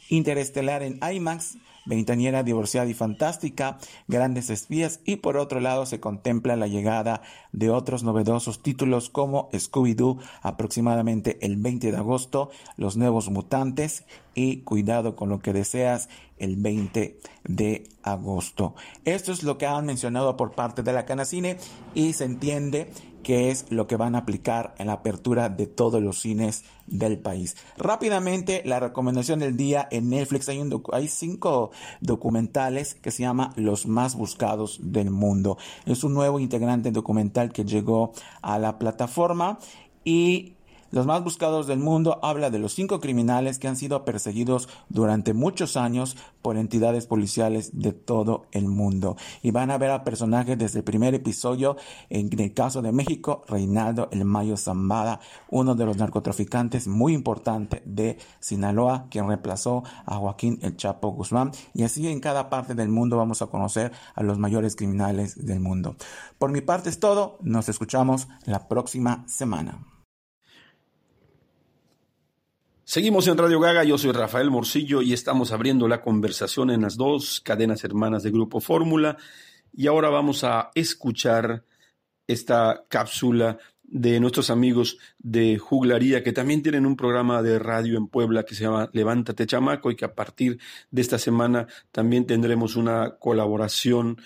Interestelar 0.10 0.84
en 0.84 1.00
IMAX, 1.04 1.58
Veintañera 1.88 2.44
divorciada 2.44 2.90
y 2.90 2.94
fantástica, 2.94 3.78
Grandes 4.08 4.50
espías 4.50 5.00
y 5.06 5.18
por 5.18 5.38
otro 5.38 5.60
lado 5.60 5.86
se 5.86 6.00
contempla 6.00 6.56
la 6.56 6.68
llegada 6.68 7.22
de 7.52 7.70
otros 7.70 8.04
novedosos 8.04 8.62
títulos 8.62 9.10
como 9.10 9.50
Scooby-Doo 9.52 10.20
aproximadamente 10.42 11.38
el 11.42 11.58
20 11.58 11.92
de 11.92 11.98
agosto, 11.98 12.52
Los 12.76 12.98
Nuevos 12.98 13.30
Mutantes 13.30 14.04
y 14.36 14.58
Cuidado 14.58 15.16
con 15.16 15.30
lo 15.30 15.40
que 15.40 15.54
deseas 15.54 16.10
el 16.38 16.58
20 16.58 17.20
de 17.46 17.84
agosto. 18.04 18.76
Esto 19.06 19.32
es 19.32 19.44
lo 19.44 19.58
que 19.58 19.66
han 19.66 19.86
mencionado 19.86 20.38
por 20.38 20.52
parte 20.52 20.84
de 20.84 20.94
la 20.94 21.06
Canacine 21.06 21.58
y 21.96 22.14
se 22.14 22.26
entiende 22.26 22.92
que 23.28 23.52
es 23.52 23.66
lo 23.70 23.88
que 23.88 23.98
van 23.98 24.16
a 24.16 24.20
aplicar 24.20 24.74
en 24.78 24.88
la 24.88 24.94
apertura 24.94 25.50
de 25.50 25.68
todos 25.68 26.02
los 26.02 26.22
cines 26.22 26.64
del 26.86 27.20
país. 27.20 27.58
Rápidamente, 27.76 28.62
la 28.64 28.80
recomendación 28.80 29.40
del 29.40 29.58
día 29.58 29.86
en 29.92 30.10
Netflix 30.10 30.48
hay, 30.48 30.64
hay 30.94 31.08
cinco 31.10 31.72
documentales 32.00 32.96
que 32.96 33.12
se 33.12 33.24
llama 33.24 33.52
Los 33.58 33.86
más 33.86 34.16
buscados 34.16 34.80
del 34.82 35.10
mundo. 35.10 35.58
Es 35.86 36.06
un 36.06 36.14
nuevo 36.14 36.40
integrante 36.40 36.92
documental 36.92 37.52
que 37.52 37.66
llegó 37.66 38.14
a 38.42 38.60
la 38.60 38.80
plataforma 38.80 39.60
y 40.06 40.54
los 40.92 41.06
más 41.06 41.24
buscados 41.24 41.68
del 41.68 41.80
mundo 41.80 42.20
habla 42.24 42.50
de 42.50 42.60
los 42.60 42.74
cinco 42.74 43.00
criminales 43.00 43.60
que 43.60 43.68
han 43.68 43.76
sido 43.76 44.06
perseguidos 44.06 44.70
durante 44.90 45.34
muchos 45.34 45.78
años 45.78 46.16
por 46.42 46.58
entidades 46.58 47.08
policiales 47.08 47.72
de 47.80 47.92
todo 47.92 48.46
el 48.52 48.68
mundo. 48.68 49.18
Y 49.42 49.52
van 49.52 49.72
a 49.72 49.78
ver 49.78 49.92
a 49.92 50.04
personajes 50.04 50.58
desde 50.58 50.80
el 50.80 50.86
primer 50.86 51.14
episodio, 51.14 51.76
en 52.10 52.30
el 52.40 52.54
caso 52.54 52.82
de 52.82 52.92
México, 52.92 53.44
Reinaldo 53.48 54.08
El 54.12 54.24
Mayo 54.26 54.56
Zambada, 54.56 55.20
uno 55.50 55.76
de 55.76 55.86
los 55.86 55.98
narcotraficantes 55.98 56.88
muy 56.88 57.14
importante 57.14 57.82
de 57.86 58.18
Sinaloa, 58.40 59.08
quien 59.10 59.28
reemplazó 59.28 59.84
a 60.06 60.16
Joaquín 60.16 60.60
El 60.62 60.78
Chapo 60.78 61.10
Guzmán. 61.10 61.52
Y 61.74 61.84
así 61.84 62.08
en 62.08 62.20
cada 62.20 62.50
parte 62.50 62.76
del 62.76 62.90
mundo 62.90 63.18
vamos 63.18 63.42
a 63.42 63.48
conocer 63.48 63.92
a 64.16 64.24
los 64.24 64.38
mayores 64.38 64.76
criminales 64.76 65.46
del 65.46 65.60
mundo. 65.60 65.96
Por 66.38 66.52
mi 66.52 66.62
parte 66.62 66.90
es 66.90 67.00
todo, 67.00 67.38
nos 67.42 67.70
escuchamos 67.70 68.28
la 68.46 68.68
próxima 68.68 69.26
semana. 69.28 69.97
Seguimos 72.90 73.28
en 73.28 73.38
Radio 73.38 73.60
Gaga, 73.60 73.84
yo 73.84 73.98
soy 73.98 74.14
Rafael 74.14 74.50
Morcillo 74.50 75.02
y 75.02 75.12
estamos 75.12 75.52
abriendo 75.52 75.90
la 75.90 76.00
conversación 76.00 76.70
en 76.70 76.84
las 76.84 76.96
dos 76.96 77.42
cadenas 77.42 77.84
hermanas 77.84 78.24
de 78.24 78.32
Grupo 78.32 78.62
Fórmula. 78.62 79.18
Y 79.74 79.88
ahora 79.88 80.08
vamos 80.08 80.46
a 80.46 80.72
escuchar 80.74 81.66
esta 82.28 82.86
cápsula 82.88 83.58
de 83.84 84.22
nuestros 84.22 84.50
amigos 84.50 85.00
de 85.18 85.58
Juglaría 85.58 86.24
que 86.24 86.32
también 86.32 86.64
tienen 86.64 86.86
un 86.86 86.96
programa 86.96 87.44
de 87.44 87.60
radio 87.60 87.98
en 87.98 88.08
Puebla 88.08 88.44
que 88.46 88.56
se 88.56 88.64
llama 88.64 88.90
Levántate 88.94 89.46
Chamaco 89.46 89.92
y 89.92 89.98
que 89.98 90.06
a 90.06 90.16
partir 90.16 90.58
de 90.90 91.02
esta 91.02 91.20
semana 91.20 91.68
también 91.92 92.26
tendremos 92.26 92.78
una 92.78 93.18
colaboración 93.20 94.22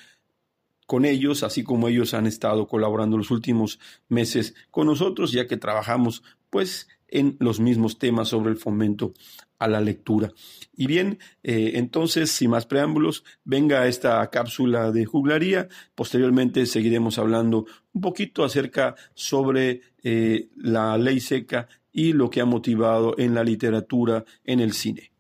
con 0.85 1.05
ellos, 1.05 1.41
así 1.41 1.63
como 1.63 1.87
ellos 1.87 2.13
han 2.13 2.27
estado 2.27 2.67
colaborando 2.67 3.17
los 3.17 3.31
últimos 3.31 3.79
meses 4.07 4.53
con 4.69 4.85
nosotros, 4.85 5.31
ya 5.31 5.47
que 5.47 5.57
trabajamos 5.57 6.21
pues 6.51 6.87
en 7.11 7.37
los 7.39 7.59
mismos 7.59 7.99
temas 7.99 8.29
sobre 8.29 8.51
el 8.51 8.57
fomento 8.57 9.13
a 9.59 9.67
la 9.67 9.79
lectura. 9.79 10.31
Y 10.75 10.87
bien, 10.87 11.19
eh, 11.43 11.73
entonces, 11.75 12.31
sin 12.31 12.49
más 12.49 12.65
preámbulos, 12.65 13.23
venga 13.43 13.85
esta 13.87 14.27
cápsula 14.31 14.91
de 14.91 15.05
juglaría. 15.05 15.67
Posteriormente 15.93 16.65
seguiremos 16.65 17.19
hablando 17.19 17.65
un 17.93 18.01
poquito 18.01 18.43
acerca 18.43 18.95
sobre 19.13 19.81
eh, 20.03 20.49
la 20.55 20.97
ley 20.97 21.19
seca 21.19 21.67
y 21.91 22.13
lo 22.13 22.29
que 22.29 22.41
ha 22.41 22.45
motivado 22.45 23.15
en 23.19 23.35
la 23.35 23.43
literatura, 23.43 24.25
en 24.43 24.61
el 24.61 24.73
cine. 24.73 25.11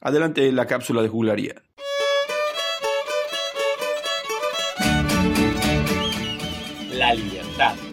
Adelante 0.00 0.52
la 0.52 0.66
cápsula 0.66 1.02
de 1.02 1.08
juglaría. 1.08 1.54
La 6.92 7.14
libertad. 7.14 7.85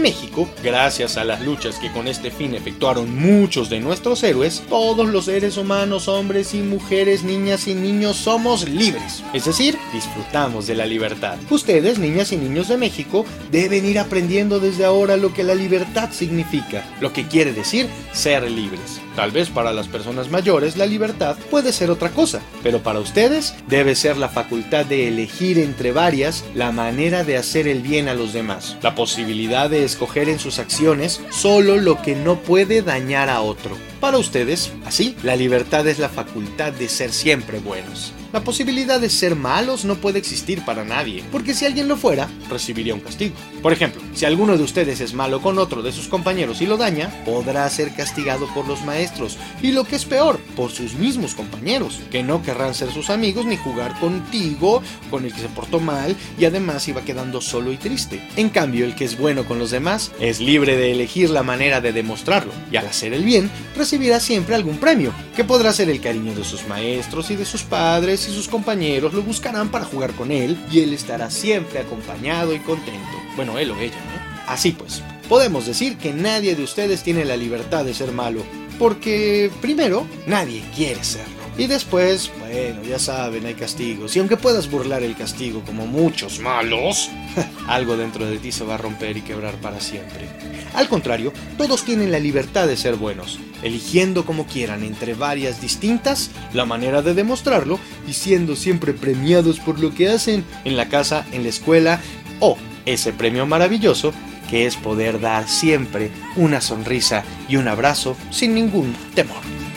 México, 0.00 0.29
gracias 0.62 1.16
a 1.16 1.24
las 1.24 1.40
luchas 1.40 1.78
que 1.78 1.90
con 1.92 2.08
este 2.08 2.30
fin 2.30 2.54
efectuaron 2.54 3.14
muchos 3.16 3.68
de 3.70 3.80
nuestros 3.80 4.22
héroes, 4.22 4.62
todos 4.68 5.08
los 5.08 5.26
seres 5.26 5.56
humanos, 5.56 6.08
hombres 6.08 6.54
y 6.54 6.62
mujeres, 6.62 7.22
niñas 7.22 7.68
y 7.68 7.74
niños, 7.74 8.16
somos 8.16 8.68
libres. 8.68 9.22
Es 9.32 9.44
decir, 9.44 9.76
disfrutamos 9.92 10.66
de 10.66 10.74
la 10.74 10.86
libertad. 10.86 11.36
Ustedes, 11.50 11.98
niñas 11.98 12.32
y 12.32 12.36
niños 12.36 12.68
de 12.68 12.76
México, 12.76 13.24
deben 13.50 13.84
ir 13.84 13.98
aprendiendo 13.98 14.60
desde 14.60 14.84
ahora 14.84 15.16
lo 15.16 15.34
que 15.34 15.44
la 15.44 15.54
libertad 15.54 16.10
significa, 16.12 16.84
lo 17.00 17.12
que 17.12 17.26
quiere 17.26 17.52
decir 17.52 17.88
ser 18.12 18.50
libres. 18.50 19.00
Tal 19.16 19.32
vez 19.32 19.50
para 19.50 19.74
las 19.74 19.86
personas 19.86 20.30
mayores 20.30 20.78
la 20.78 20.86
libertad 20.86 21.36
puede 21.50 21.72
ser 21.72 21.90
otra 21.90 22.08
cosa, 22.10 22.40
pero 22.62 22.82
para 22.82 23.00
ustedes 23.00 23.54
debe 23.66 23.94
ser 23.94 24.16
la 24.16 24.30
facultad 24.30 24.86
de 24.86 25.08
elegir 25.08 25.58
entre 25.58 25.92
varias 25.92 26.44
la 26.54 26.72
manera 26.72 27.22
de 27.22 27.36
hacer 27.36 27.68
el 27.68 27.82
bien 27.82 28.08
a 28.08 28.14
los 28.14 28.32
demás, 28.32 28.78
la 28.82 28.94
posibilidad 28.94 29.68
de 29.68 29.84
escoger 29.84 30.28
en 30.30 30.38
sus 30.38 30.58
acciones 30.58 31.20
solo 31.30 31.76
lo 31.76 32.00
que 32.02 32.14
no 32.14 32.40
puede 32.40 32.82
dañar 32.82 33.28
a 33.28 33.40
otro. 33.40 33.89
Para 34.00 34.16
ustedes, 34.16 34.72
así, 34.86 35.14
la 35.22 35.36
libertad 35.36 35.86
es 35.86 35.98
la 35.98 36.08
facultad 36.08 36.72
de 36.72 36.88
ser 36.88 37.12
siempre 37.12 37.58
buenos. 37.58 38.14
La 38.32 38.44
posibilidad 38.44 39.00
de 39.00 39.10
ser 39.10 39.34
malos 39.34 39.84
no 39.84 39.96
puede 39.96 40.20
existir 40.20 40.64
para 40.64 40.84
nadie, 40.84 41.24
porque 41.32 41.52
si 41.52 41.66
alguien 41.66 41.88
lo 41.88 41.96
fuera, 41.96 42.28
recibiría 42.48 42.94
un 42.94 43.00
castigo. 43.00 43.34
Por 43.60 43.72
ejemplo, 43.72 44.00
si 44.14 44.24
alguno 44.24 44.56
de 44.56 44.62
ustedes 44.62 45.00
es 45.00 45.14
malo 45.14 45.42
con 45.42 45.58
otro 45.58 45.82
de 45.82 45.90
sus 45.90 46.06
compañeros 46.06 46.60
y 46.60 46.66
lo 46.66 46.76
daña, 46.76 47.10
podrá 47.24 47.68
ser 47.68 47.92
castigado 47.92 48.46
por 48.54 48.68
los 48.68 48.84
maestros, 48.84 49.36
y 49.60 49.72
lo 49.72 49.82
que 49.82 49.96
es 49.96 50.04
peor, 50.04 50.38
por 50.54 50.70
sus 50.70 50.94
mismos 50.94 51.34
compañeros, 51.34 51.98
que 52.12 52.22
no 52.22 52.40
querrán 52.40 52.72
ser 52.72 52.92
sus 52.92 53.10
amigos 53.10 53.46
ni 53.46 53.56
jugar 53.56 53.98
contigo, 53.98 54.80
con 55.10 55.24
el 55.24 55.34
que 55.34 55.40
se 55.40 55.48
portó 55.48 55.80
mal, 55.80 56.14
y 56.38 56.44
además 56.44 56.86
iba 56.86 57.02
quedando 57.02 57.40
solo 57.40 57.72
y 57.72 57.78
triste. 57.78 58.22
En 58.36 58.50
cambio, 58.50 58.84
el 58.84 58.94
que 58.94 59.06
es 59.06 59.18
bueno 59.18 59.44
con 59.44 59.58
los 59.58 59.72
demás 59.72 60.12
es 60.20 60.38
libre 60.38 60.76
de 60.76 60.92
elegir 60.92 61.30
la 61.30 61.42
manera 61.42 61.80
de 61.80 61.92
demostrarlo, 61.92 62.52
y 62.70 62.76
al 62.76 62.86
hacer 62.86 63.12
el 63.12 63.24
bien, 63.24 63.50
recibirá 63.90 64.20
siempre 64.20 64.54
algún 64.54 64.78
premio, 64.78 65.12
que 65.34 65.42
podrá 65.42 65.72
ser 65.72 65.90
el 65.90 66.00
cariño 66.00 66.32
de 66.32 66.44
sus 66.44 66.64
maestros 66.68 67.28
y 67.32 67.34
de 67.34 67.44
sus 67.44 67.64
padres, 67.64 68.28
y 68.28 68.32
sus 68.32 68.46
compañeros 68.46 69.12
lo 69.12 69.22
buscarán 69.22 69.68
para 69.68 69.84
jugar 69.84 70.12
con 70.12 70.30
él, 70.30 70.56
y 70.70 70.78
él 70.78 70.92
estará 70.92 71.28
siempre 71.28 71.80
acompañado 71.80 72.54
y 72.54 72.60
contento. 72.60 73.18
Bueno, 73.34 73.58
él 73.58 73.72
o 73.72 73.80
ella, 73.80 73.96
¿no? 73.96 74.42
Así 74.46 74.70
pues, 74.70 75.02
podemos 75.28 75.66
decir 75.66 75.98
que 75.98 76.12
nadie 76.12 76.54
de 76.54 76.62
ustedes 76.62 77.02
tiene 77.02 77.24
la 77.24 77.36
libertad 77.36 77.84
de 77.84 77.92
ser 77.92 78.12
malo, 78.12 78.44
porque 78.78 79.50
primero, 79.60 80.06
nadie 80.24 80.62
quiere 80.76 81.02
serlo. 81.02 81.39
Y 81.58 81.66
después, 81.66 82.30
bueno, 82.38 82.82
ya 82.82 82.98
saben, 82.98 83.44
hay 83.44 83.54
castigos. 83.54 84.16
Y 84.16 84.18
aunque 84.18 84.36
puedas 84.36 84.70
burlar 84.70 85.02
el 85.02 85.16
castigo 85.16 85.62
como 85.64 85.86
muchos 85.86 86.40
malos, 86.40 87.10
algo 87.68 87.96
dentro 87.96 88.26
de 88.26 88.38
ti 88.38 88.52
se 88.52 88.64
va 88.64 88.74
a 88.74 88.78
romper 88.78 89.16
y 89.16 89.22
quebrar 89.22 89.54
para 89.56 89.80
siempre. 89.80 90.28
Al 90.74 90.88
contrario, 90.88 91.32
todos 91.58 91.84
tienen 91.84 92.12
la 92.12 92.18
libertad 92.18 92.66
de 92.66 92.76
ser 92.76 92.96
buenos, 92.96 93.38
eligiendo 93.62 94.24
como 94.24 94.46
quieran 94.46 94.84
entre 94.84 95.14
varias 95.14 95.60
distintas 95.60 96.30
la 96.54 96.64
manera 96.64 97.02
de 97.02 97.14
demostrarlo 97.14 97.78
y 98.08 98.12
siendo 98.12 98.56
siempre 98.56 98.92
premiados 98.92 99.58
por 99.58 99.80
lo 99.80 99.92
que 99.94 100.08
hacen 100.08 100.44
en 100.64 100.76
la 100.76 100.88
casa, 100.88 101.26
en 101.32 101.42
la 101.42 101.48
escuela 101.48 102.00
o 102.38 102.56
ese 102.86 103.12
premio 103.12 103.46
maravilloso 103.46 104.12
que 104.48 104.66
es 104.66 104.76
poder 104.76 105.20
dar 105.20 105.48
siempre 105.48 106.10
una 106.36 106.60
sonrisa 106.60 107.24
y 107.48 107.56
un 107.56 107.68
abrazo 107.68 108.16
sin 108.30 108.54
ningún 108.54 108.94
temor. 109.14 109.69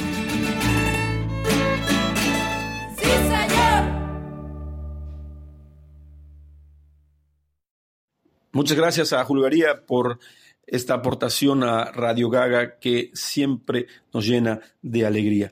Muchas 8.56 8.78
gracias 8.78 9.14
a 9.14 9.26
Julgaría 9.26 9.84
por 9.88 10.20
esta 10.68 10.94
aportación 10.94 11.64
a 11.64 11.86
Radio 11.86 12.30
Gaga 12.30 12.78
que 12.78 13.10
siempre 13.16 13.88
nos 14.14 14.28
llena 14.28 14.60
de 14.84 15.08
alegría. 15.08 15.52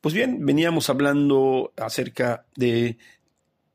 Pues 0.00 0.14
bien, 0.14 0.46
veníamos 0.46 0.88
hablando 0.90 1.72
acerca 1.76 2.46
de 2.54 2.98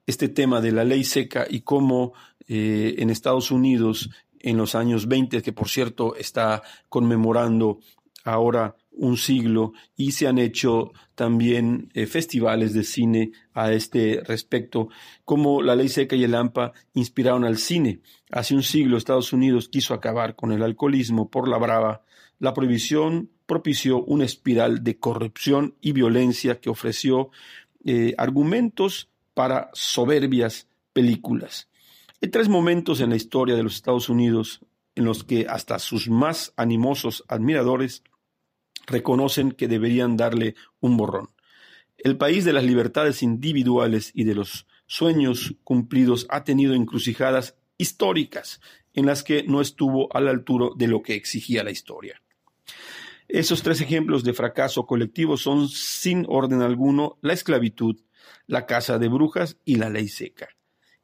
este 0.07 0.29
tema 0.29 0.61
de 0.61 0.71
la 0.71 0.85
ley 0.85 1.03
seca 1.03 1.45
y 1.49 1.63
cómo 1.63 2.13
eh, 2.47 2.95
en 2.97 3.09
Estados 3.09 3.51
Unidos 3.51 4.09
en 4.39 4.55
los 4.55 4.73
años 4.73 5.09
20, 5.09 5.41
que 5.41 5.51
por 5.51 5.67
cierto 5.67 6.15
está 6.15 6.63
conmemorando 6.87 7.79
ahora 8.23 8.77
un 8.97 9.17
siglo 9.17 9.73
y 9.95 10.11
se 10.11 10.27
han 10.27 10.37
hecho 10.37 10.91
también 11.15 11.89
eh, 11.93 12.05
festivales 12.05 12.73
de 12.73 12.83
cine 12.83 13.31
a 13.53 13.71
este 13.71 14.21
respecto, 14.25 14.89
como 15.23 15.61
la 15.61 15.75
ley 15.75 15.89
seca 15.89 16.15
y 16.15 16.23
el 16.23 16.35
AMPA 16.35 16.73
inspiraron 16.93 17.45
al 17.45 17.57
cine. 17.57 18.01
Hace 18.31 18.55
un 18.55 18.63
siglo 18.63 18.97
Estados 18.97 19.33
Unidos 19.33 19.69
quiso 19.69 19.93
acabar 19.93 20.35
con 20.35 20.51
el 20.51 20.63
alcoholismo 20.63 21.29
por 21.29 21.47
la 21.47 21.57
brava. 21.57 22.03
La 22.39 22.53
prohibición 22.53 23.29
propició 23.45 24.03
una 24.03 24.25
espiral 24.25 24.83
de 24.83 24.97
corrupción 24.97 25.75
y 25.81 25.91
violencia 25.91 26.59
que 26.59 26.69
ofreció 26.69 27.29
eh, 27.83 28.13
argumentos 28.17 29.09
para 29.33 29.69
soberbias 29.73 30.67
películas. 30.93 31.69
Hay 32.21 32.29
tres 32.29 32.49
momentos 32.49 33.01
en 33.01 33.09
la 33.09 33.15
historia 33.15 33.55
de 33.55 33.63
los 33.63 33.75
Estados 33.75 34.09
Unidos 34.09 34.61
en 34.95 35.05
los 35.05 35.23
que 35.23 35.45
hasta 35.47 35.77
sus 35.77 36.09
más 36.09 36.53
animosos 36.55 37.23
admiradores 37.27 38.03
reconocen 38.87 39.51
que 39.51 39.67
deberían 39.67 40.17
darle 40.17 40.55
un 40.79 40.97
borrón. 40.97 41.29
El 41.97 42.17
país 42.17 42.45
de 42.45 42.53
las 42.53 42.63
libertades 42.63 43.23
individuales 43.23 44.11
y 44.13 44.25
de 44.25 44.35
los 44.35 44.67
sueños 44.85 45.55
cumplidos 45.63 46.27
ha 46.29 46.43
tenido 46.43 46.73
encrucijadas 46.73 47.55
históricas 47.77 48.61
en 48.93 49.05
las 49.05 49.23
que 49.23 49.43
no 49.43 49.61
estuvo 49.61 50.15
a 50.15 50.21
la 50.21 50.31
altura 50.31 50.67
de 50.75 50.87
lo 50.87 51.01
que 51.01 51.15
exigía 51.15 51.63
la 51.63 51.71
historia. 51.71 52.21
Esos 53.27 53.63
tres 53.63 53.81
ejemplos 53.81 54.23
de 54.23 54.33
fracaso 54.33 54.85
colectivo 54.85 55.35
son, 55.37 55.67
sin 55.67 56.25
orden 56.29 56.61
alguno, 56.61 57.17
la 57.21 57.33
esclavitud, 57.33 57.99
la 58.45 58.65
caza 58.65 58.99
de 58.99 59.07
brujas 59.07 59.57
y 59.65 59.75
la 59.75 59.89
ley 59.89 60.07
seca. 60.07 60.49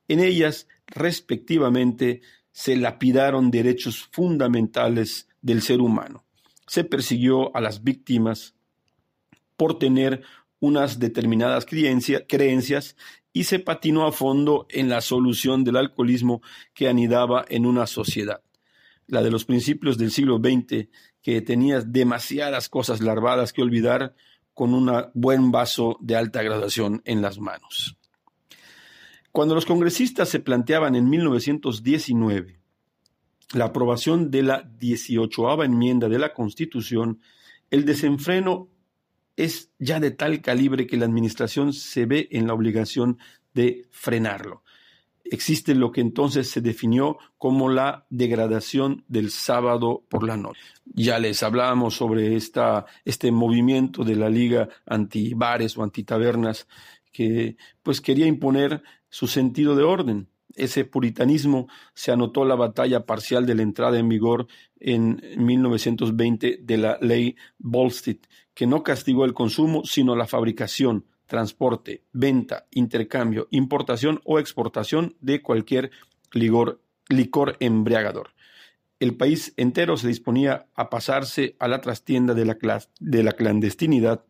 En 0.07 0.19
ellas, 0.19 0.67
respectivamente, 0.87 2.21
se 2.51 2.75
lapidaron 2.75 3.49
derechos 3.49 4.07
fundamentales 4.11 5.29
del 5.41 5.61
ser 5.61 5.81
humano. 5.81 6.25
Se 6.67 6.83
persiguió 6.83 7.55
a 7.55 7.61
las 7.61 7.83
víctimas 7.83 8.55
por 9.57 9.77
tener 9.77 10.23
unas 10.59 10.99
determinadas 10.99 11.65
creencias 11.65 12.95
y 13.33 13.45
se 13.45 13.59
patinó 13.59 14.05
a 14.05 14.11
fondo 14.11 14.67
en 14.69 14.89
la 14.89 15.01
solución 15.01 15.63
del 15.63 15.77
alcoholismo 15.77 16.41
que 16.73 16.87
anidaba 16.87 17.45
en 17.49 17.65
una 17.65 17.87
sociedad, 17.87 18.41
la 19.07 19.21
de 19.21 19.31
los 19.31 19.45
principios 19.45 19.97
del 19.97 20.11
siglo 20.11 20.37
XX, 20.37 20.87
que 21.21 21.41
tenía 21.41 21.81
demasiadas 21.81 22.69
cosas 22.69 23.01
larvadas 23.01 23.53
que 23.53 23.61
olvidar 23.61 24.15
con 24.53 24.73
un 24.73 24.91
buen 25.13 25.51
vaso 25.51 25.97
de 26.01 26.15
alta 26.15 26.43
graduación 26.43 27.01
en 27.05 27.21
las 27.21 27.39
manos. 27.39 27.97
Cuando 29.31 29.55
los 29.55 29.65
congresistas 29.65 30.29
se 30.29 30.39
planteaban 30.39 30.95
en 30.95 31.09
1919 31.09 32.60
la 33.53 33.65
aprobación 33.65 34.31
de 34.31 34.43
la 34.43 34.69
18 34.79 35.63
enmienda 35.63 36.09
de 36.09 36.19
la 36.19 36.33
Constitución, 36.33 37.21
el 37.69 37.85
desenfreno 37.85 38.69
es 39.35 39.71
ya 39.79 39.99
de 39.99 40.11
tal 40.11 40.41
calibre 40.41 40.87
que 40.87 40.97
la 40.97 41.05
Administración 41.05 41.73
se 41.73 42.05
ve 42.05 42.27
en 42.31 42.47
la 42.47 42.53
obligación 42.53 43.17
de 43.53 43.87
frenarlo. 43.91 44.63
Existe 45.23 45.75
lo 45.75 45.91
que 45.91 46.01
entonces 46.01 46.49
se 46.49 46.59
definió 46.59 47.17
como 47.37 47.69
la 47.69 48.05
degradación 48.09 49.05
del 49.07 49.31
sábado 49.31 50.03
por 50.09 50.27
la 50.27 50.35
noche. 50.35 50.59
Ya 50.85 51.19
les 51.19 51.41
hablábamos 51.41 51.95
sobre 51.95 52.35
esta, 52.35 52.85
este 53.05 53.31
movimiento 53.31 54.03
de 54.03 54.17
la 54.17 54.29
Liga 54.29 54.67
anti-bares 54.85 55.77
o 55.77 55.83
anti-tabernas 55.83 56.67
que 57.13 57.55
pues 57.81 58.01
quería 58.01 58.25
imponer 58.25 58.83
su 59.09 59.27
sentido 59.27 59.75
de 59.75 59.83
orden. 59.83 60.27
Ese 60.55 60.85
puritanismo 60.85 61.67
se 61.93 62.11
anotó 62.11 62.45
la 62.45 62.55
batalla 62.55 63.05
parcial 63.05 63.45
de 63.45 63.55
la 63.55 63.61
entrada 63.63 63.99
en 63.99 64.09
vigor 64.09 64.47
en 64.79 65.21
1920 65.37 66.59
de 66.61 66.77
la 66.77 66.97
ley 67.01 67.35
Volstead, 67.57 68.17
que 68.53 68.67
no 68.67 68.83
castigó 68.83 69.25
el 69.25 69.33
consumo, 69.33 69.83
sino 69.85 70.15
la 70.15 70.27
fabricación, 70.27 71.05
transporte, 71.25 72.03
venta, 72.11 72.67
intercambio, 72.71 73.47
importación 73.51 74.19
o 74.25 74.39
exportación 74.39 75.15
de 75.21 75.41
cualquier 75.41 75.91
licor, 76.33 76.81
embriagador. 77.59 78.31
El 78.99 79.15
país 79.15 79.53
entero 79.57 79.97
se 79.97 80.07
disponía 80.07 80.67
a 80.75 80.89
pasarse 80.89 81.55
a 81.59 81.67
la 81.67 81.81
trastienda 81.81 82.33
de 82.33 83.23
la 83.23 83.33
clandestinidad 83.33 84.25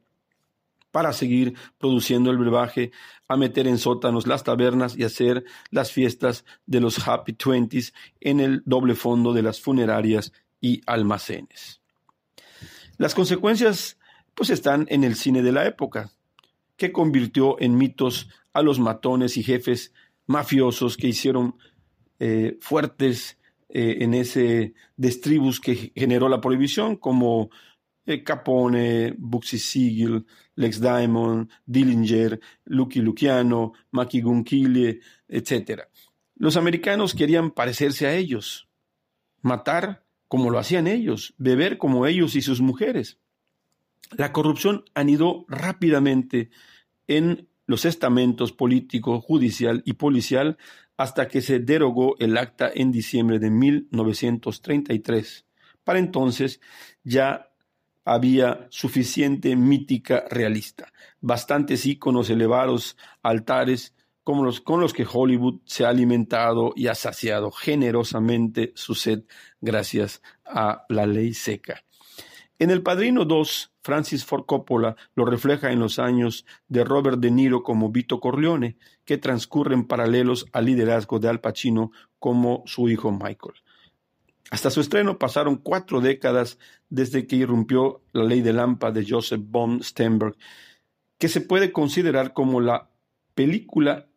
para 0.92 1.14
seguir 1.14 1.56
produciendo 1.78 2.32
el 2.32 2.38
brebaje, 2.38 2.92
a 3.28 3.38
meter 3.38 3.68
en 3.68 3.78
sótanos 3.78 4.28
las 4.28 4.44
tabernas 4.44 4.98
y 4.98 5.04
hacer 5.04 5.46
las 5.70 5.92
fiestas 5.92 6.46
de 6.66 6.82
los 6.82 7.08
Happy 7.08 7.34
Twenties 7.34 7.94
en 8.20 8.40
el 8.40 8.62
doble 8.66 8.96
fondo 8.96 9.34
de 9.34 9.42
las 9.42 9.62
funerarias 9.62 10.34
y 10.60 10.82
almacenes. 10.86 11.82
Las 12.98 13.16
consecuencias 13.16 13.98
pues 14.36 14.50
están 14.50 14.86
en 14.90 15.04
el 15.04 15.16
cine 15.16 15.42
de 15.42 15.52
la 15.52 15.66
época, 15.66 16.12
que 16.78 16.92
convirtió 16.92 17.60
en 17.60 17.78
mitos 17.78 18.30
a 18.54 18.62
los 18.62 18.80
matones 18.80 19.38
y 19.38 19.44
jefes 19.44 19.94
mafiosos 20.26 20.98
que 20.98 21.08
hicieron 21.08 21.56
eh, 22.20 22.58
fuertes 22.62 23.38
eh, 23.70 23.98
en 24.02 24.14
ese 24.14 24.74
destribus 24.98 25.60
que 25.60 25.92
generó 25.96 26.28
la 26.28 26.42
prohibición, 26.42 26.96
como 26.96 27.50
Capone, 28.24 29.16
Buxy 29.18 29.60
Siegel, 29.60 30.26
Lex 30.56 30.82
Diamond, 30.82 31.50
Dillinger, 31.66 32.40
Lucky 32.66 33.00
Luciano, 33.00 33.74
Maki 33.92 34.22
Gunkile, 34.22 35.00
etc. 35.28 35.84
Los 36.36 36.58
americanos 36.58 37.14
querían 37.14 37.52
parecerse 37.52 38.08
a 38.08 38.16
ellos, 38.16 38.68
matar 39.42 40.04
como 40.28 40.50
lo 40.50 40.60
hacían 40.60 40.88
ellos, 40.88 41.34
beber 41.38 41.78
como 41.78 42.08
ellos 42.08 42.36
y 42.36 42.42
sus 42.42 42.62
mujeres. 42.62 43.20
La 44.18 44.34
corrupción 44.34 44.84
anidó 44.94 45.46
rápidamente 45.48 46.50
en 47.08 47.50
los 47.66 47.86
estamentos 47.86 48.52
político, 48.52 49.22
judicial 49.22 49.82
y 49.86 49.94
policial 49.94 50.58
hasta 50.98 51.28
que 51.28 51.42
se 51.42 51.60
derogó 51.60 52.16
el 52.20 52.38
acta 52.38 52.70
en 52.74 52.92
diciembre 52.92 53.40
de 53.40 53.50
1933. 53.50 55.46
Para 55.84 56.00
entonces 56.00 56.60
ya 57.04 57.51
había 58.06 58.68
suficiente 58.70 59.56
mítica 59.56 60.26
realista, 60.30 60.92
bastantes 61.20 61.86
íconos 61.86 62.30
elevados, 62.30 62.98
altares, 63.22 63.94
como 64.24 64.44
los 64.44 64.62
con 64.62 64.80
los 64.80 64.94
que 64.94 65.08
Hollywood 65.12 65.62
se 65.66 65.86
ha 65.86 65.90
alimentado 65.90 66.74
y 66.76 66.88
ha 66.88 66.96
saciado 66.96 67.52
generosamente 67.52 68.72
su 68.76 68.96
sed 68.96 69.24
gracias 69.60 70.22
a 70.46 70.86
la 70.90 71.06
ley 71.06 71.34
seca. 71.34 71.84
En 72.60 72.70
El 72.70 72.84
Padrino 72.84 73.26
2, 73.26 73.74
Francis 73.82 74.24
Ford 74.24 74.46
Coppola 74.46 74.96
lo 75.16 75.26
refleja 75.26 75.72
en 75.72 75.80
los 75.80 75.98
años 75.98 76.46
de 76.68 76.84
Robert 76.84 77.18
De 77.20 77.32
Niro 77.32 77.64
como 77.64 77.90
Vito 77.90 78.20
Corleone, 78.20 78.78
que 79.04 79.18
transcurren 79.18 79.88
paralelos 79.88 80.46
al 80.54 80.66
liderazgo 80.66 81.18
de 81.18 81.28
Al 81.28 81.42
Pacino 81.42 81.92
como 82.20 82.62
su 82.68 82.88
hijo 82.88 83.12
Michael. 83.12 83.56
Hasta 84.52 84.70
su 84.70 84.82
estreno 84.82 85.18
pasaron 85.18 85.56
cuatro 85.56 86.02
décadas 86.02 86.60
desde 86.90 87.26
que 87.26 87.38
irrumpió 87.38 88.04
la 88.12 88.26
ley 88.26 88.42
de 88.42 88.52
Lampa 88.52 88.92
de 88.92 89.06
Joseph 89.08 89.40
von 89.44 89.82
Sternberg, 89.82 90.36
que 91.18 91.30
se 91.30 91.40
puede 91.40 91.72
considerar 91.72 92.34
como 92.34 92.60
la 92.60 92.90
película 93.34 94.10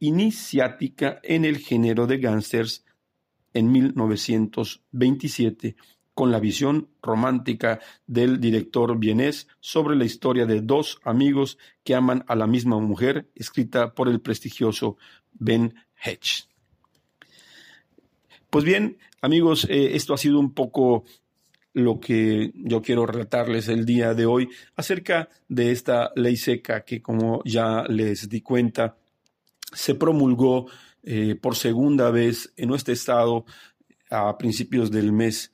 iniciática 0.00 1.20
en 1.22 1.44
el 1.44 1.58
género 1.58 2.08
de 2.08 2.18
gángsters 2.18 2.84
en 3.54 3.70
1927 3.70 5.76
con 6.14 6.32
la 6.32 6.40
visión 6.40 6.88
romántica 7.00 7.78
del 8.08 8.40
director 8.40 8.98
vienés 8.98 9.46
sobre 9.60 9.94
la 9.94 10.04
historia 10.04 10.46
de 10.46 10.62
dos 10.62 10.98
amigos 11.04 11.58
que 11.84 11.94
aman 11.94 12.24
a 12.26 12.34
la 12.34 12.48
misma 12.48 12.80
mujer, 12.80 13.30
escrita 13.36 13.94
por 13.94 14.08
el 14.08 14.20
prestigioso 14.20 14.96
Ben 15.32 15.76
Hedge. 16.02 16.55
Pues 18.56 18.64
bien, 18.64 18.96
amigos, 19.20 19.66
eh, 19.68 19.96
esto 19.96 20.14
ha 20.14 20.16
sido 20.16 20.40
un 20.40 20.54
poco 20.54 21.04
lo 21.74 22.00
que 22.00 22.52
yo 22.54 22.80
quiero 22.80 23.04
relatarles 23.04 23.68
el 23.68 23.84
día 23.84 24.14
de 24.14 24.24
hoy 24.24 24.48
acerca 24.76 25.28
de 25.46 25.72
esta 25.72 26.10
ley 26.16 26.38
seca 26.38 26.82
que, 26.82 27.02
como 27.02 27.42
ya 27.44 27.84
les 27.86 28.30
di 28.30 28.40
cuenta, 28.40 28.96
se 29.74 29.94
promulgó 29.94 30.70
eh, 31.02 31.34
por 31.34 31.54
segunda 31.54 32.10
vez 32.10 32.50
en 32.56 32.70
nuestro 32.70 32.94
estado 32.94 33.44
a 34.08 34.38
principios 34.38 34.90
del 34.90 35.12
mes 35.12 35.52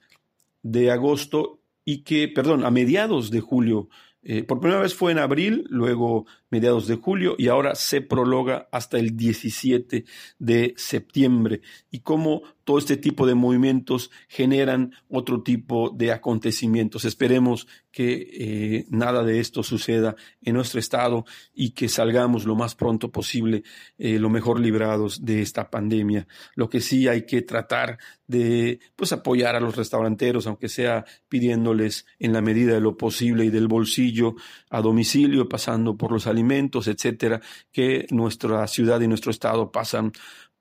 de 0.63 0.93
agosto 0.93 1.59
y 1.85 2.05
que, 2.05 2.29
perdón, 2.29 2.65
a 2.65 2.71
mediados 2.71 3.33
de 3.33 3.41
julio. 3.41 3.89
Eh, 4.23 4.45
por 4.45 4.61
primera 4.61 4.81
vez 4.81 4.95
fue 4.95 5.11
en 5.11 5.19
abril, 5.19 5.65
luego 5.71 6.27
mediados 6.53 6.87
de 6.87 6.97
julio 6.97 7.35
y 7.39 7.49
ahora 7.49 7.75
se 7.75 8.03
prologa 8.03 8.69
hasta 8.71 8.99
el 8.99 9.17
17 9.17 10.05
de 10.39 10.75
septiembre. 10.77 11.63
Y 11.91 12.01
cómo 12.01 12.43
todo 12.65 12.79
este 12.79 12.97
tipo 12.97 13.27
de 13.27 13.35
movimientos 13.35 14.11
generan 14.29 14.95
otro 15.09 15.43
tipo 15.43 15.91
de 15.91 16.13
acontecimientos. 16.13 17.05
Esperemos 17.05 17.67
que 17.91 18.29
eh, 18.33 18.87
nada 18.91 19.25
de 19.25 19.41
esto 19.41 19.63
suceda 19.63 20.15
en 20.41 20.55
nuestro 20.55 20.79
estado 20.79 21.25
y 21.55 21.71
que 21.71 21.89
salgamos 21.89 22.45
lo 22.45 22.55
más 22.55 22.75
pronto 22.75 23.11
posible, 23.11 23.65
eh, 23.99 24.19
lo 24.19 24.31
mejor 24.31 24.61
librados 24.61 25.25
de 25.25 25.43
esta 25.43 25.71
pandemia. 25.71 26.27
Lo 26.55 26.69
que 26.69 26.81
sí 26.81 27.09
hay 27.09 27.27
que 27.27 27.43
tratar 27.43 27.99
de 28.27 28.81
pues 28.97 29.13
apoyar 29.13 29.57
a 29.57 29.61
los 29.61 29.77
restauranteros, 29.77 30.47
aunque 30.47 30.69
sea 30.69 31.05
pidiéndoles 31.29 32.07
en 32.19 32.33
la 32.33 32.41
medida 32.41 32.75
de 32.75 32.81
lo 32.81 32.97
posible 32.97 33.45
y 33.45 33.51
del 33.51 33.69
bolsillo 33.69 34.37
a 34.71 34.81
domicilio, 34.81 35.49
pasando 35.49 35.97
por 35.97 36.13
los 36.13 36.27
etcétera, 36.87 37.41
que 37.71 38.07
nuestra 38.11 38.67
ciudad 38.67 39.01
y 39.01 39.09
nuestro 39.09 39.31
estado 39.31 39.71
pasan 39.71 40.13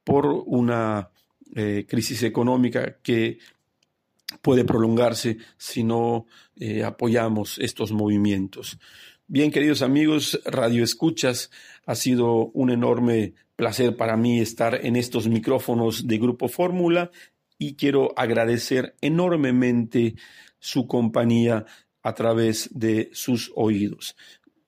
por 0.03 0.25
una 0.25 1.09
eh, 1.55 1.85
crisis 1.87 2.23
económica 2.23 2.97
que 3.03 3.39
puede 4.41 4.63
prolongarse 4.63 5.37
si 5.57 5.83
no 5.83 6.25
eh, 6.55 6.83
apoyamos 6.83 7.57
estos 7.59 7.91
movimientos. 7.91 8.79
Bien, 9.27 9.51
queridos 9.51 9.81
amigos, 9.81 10.41
Radio 10.45 10.83
Escuchas, 10.83 11.51
ha 11.85 11.95
sido 11.95 12.47
un 12.47 12.69
enorme 12.69 13.33
placer 13.55 13.95
para 13.95 14.17
mí 14.17 14.39
estar 14.39 14.85
en 14.85 14.95
estos 14.95 15.27
micrófonos 15.27 16.07
de 16.07 16.17
Grupo 16.17 16.47
Fórmula 16.47 17.11
y 17.57 17.75
quiero 17.75 18.13
agradecer 18.17 18.95
enormemente 19.01 20.15
su 20.59 20.87
compañía 20.87 21.65
a 22.01 22.13
través 22.13 22.69
de 22.73 23.09
sus 23.13 23.51
oídos. 23.55 24.15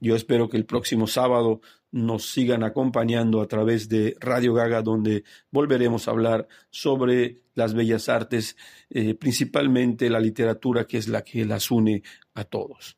Yo 0.03 0.17
espero 0.17 0.49
que 0.49 0.57
el 0.57 0.65
próximo 0.65 1.07
sábado 1.07 1.61
nos 1.89 2.29
sigan 2.29 2.61
acompañando 2.63 3.41
a 3.41 3.47
través 3.47 3.87
de 3.87 4.17
Radio 4.19 4.53
Gaga, 4.53 4.81
donde 4.81 5.23
volveremos 5.49 6.07
a 6.07 6.11
hablar 6.11 6.49
sobre 6.69 7.39
las 7.55 7.73
bellas 7.73 8.09
artes, 8.09 8.57
eh, 8.89 9.15
principalmente 9.15 10.09
la 10.09 10.19
literatura, 10.19 10.85
que 10.87 10.97
es 10.97 11.07
la 11.07 11.21
que 11.23 11.45
las 11.45 11.71
une 11.71 12.03
a 12.33 12.43
todos. 12.43 12.97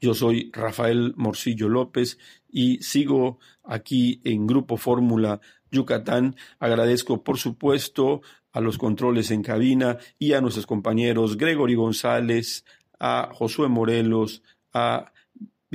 Yo 0.00 0.14
soy 0.14 0.52
Rafael 0.52 1.14
Morcillo 1.16 1.68
López 1.68 2.18
y 2.48 2.80
sigo 2.84 3.40
aquí 3.64 4.20
en 4.22 4.46
Grupo 4.46 4.76
Fórmula 4.76 5.40
Yucatán. 5.72 6.36
Agradezco, 6.60 7.24
por 7.24 7.36
supuesto, 7.38 8.22
a 8.52 8.60
los 8.60 8.78
controles 8.78 9.32
en 9.32 9.42
cabina 9.42 9.98
y 10.20 10.34
a 10.34 10.40
nuestros 10.40 10.66
compañeros 10.66 11.36
Gregory 11.36 11.74
González, 11.74 12.64
a 13.00 13.30
Josué 13.32 13.66
Morelos, 13.66 14.44
a 14.72 15.13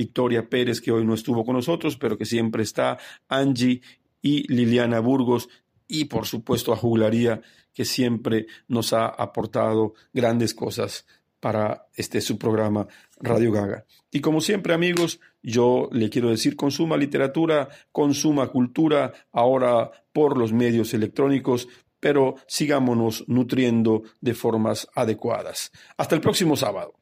Victoria 0.00 0.48
Pérez, 0.48 0.80
que 0.80 0.92
hoy 0.92 1.04
no 1.04 1.12
estuvo 1.12 1.44
con 1.44 1.56
nosotros, 1.56 1.98
pero 1.98 2.16
que 2.16 2.24
siempre 2.24 2.62
está, 2.62 2.96
Angie 3.28 3.82
y 4.22 4.50
Liliana 4.50 4.98
Burgos, 4.98 5.50
y 5.86 6.06
por 6.06 6.24
supuesto 6.24 6.72
a 6.72 6.76
Juglaría, 6.76 7.42
que 7.74 7.84
siempre 7.84 8.46
nos 8.66 8.94
ha 8.94 9.08
aportado 9.08 9.92
grandes 10.14 10.54
cosas 10.54 11.04
para 11.38 11.86
este 11.94 12.22
su 12.22 12.38
programa 12.38 12.86
Radio 13.18 13.52
Gaga. 13.52 13.84
Y 14.10 14.22
como 14.22 14.40
siempre, 14.40 14.72
amigos, 14.72 15.20
yo 15.42 15.90
le 15.92 16.08
quiero 16.08 16.30
decir, 16.30 16.56
consuma 16.56 16.96
literatura, 16.96 17.68
consuma 17.92 18.48
cultura, 18.48 19.12
ahora 19.32 19.90
por 20.14 20.38
los 20.38 20.50
medios 20.54 20.94
electrónicos, 20.94 21.68
pero 21.98 22.36
sigámonos 22.46 23.24
nutriendo 23.28 24.04
de 24.22 24.32
formas 24.32 24.88
adecuadas. 24.94 25.72
Hasta 25.98 26.14
el 26.14 26.22
próximo 26.22 26.56
sábado. 26.56 26.99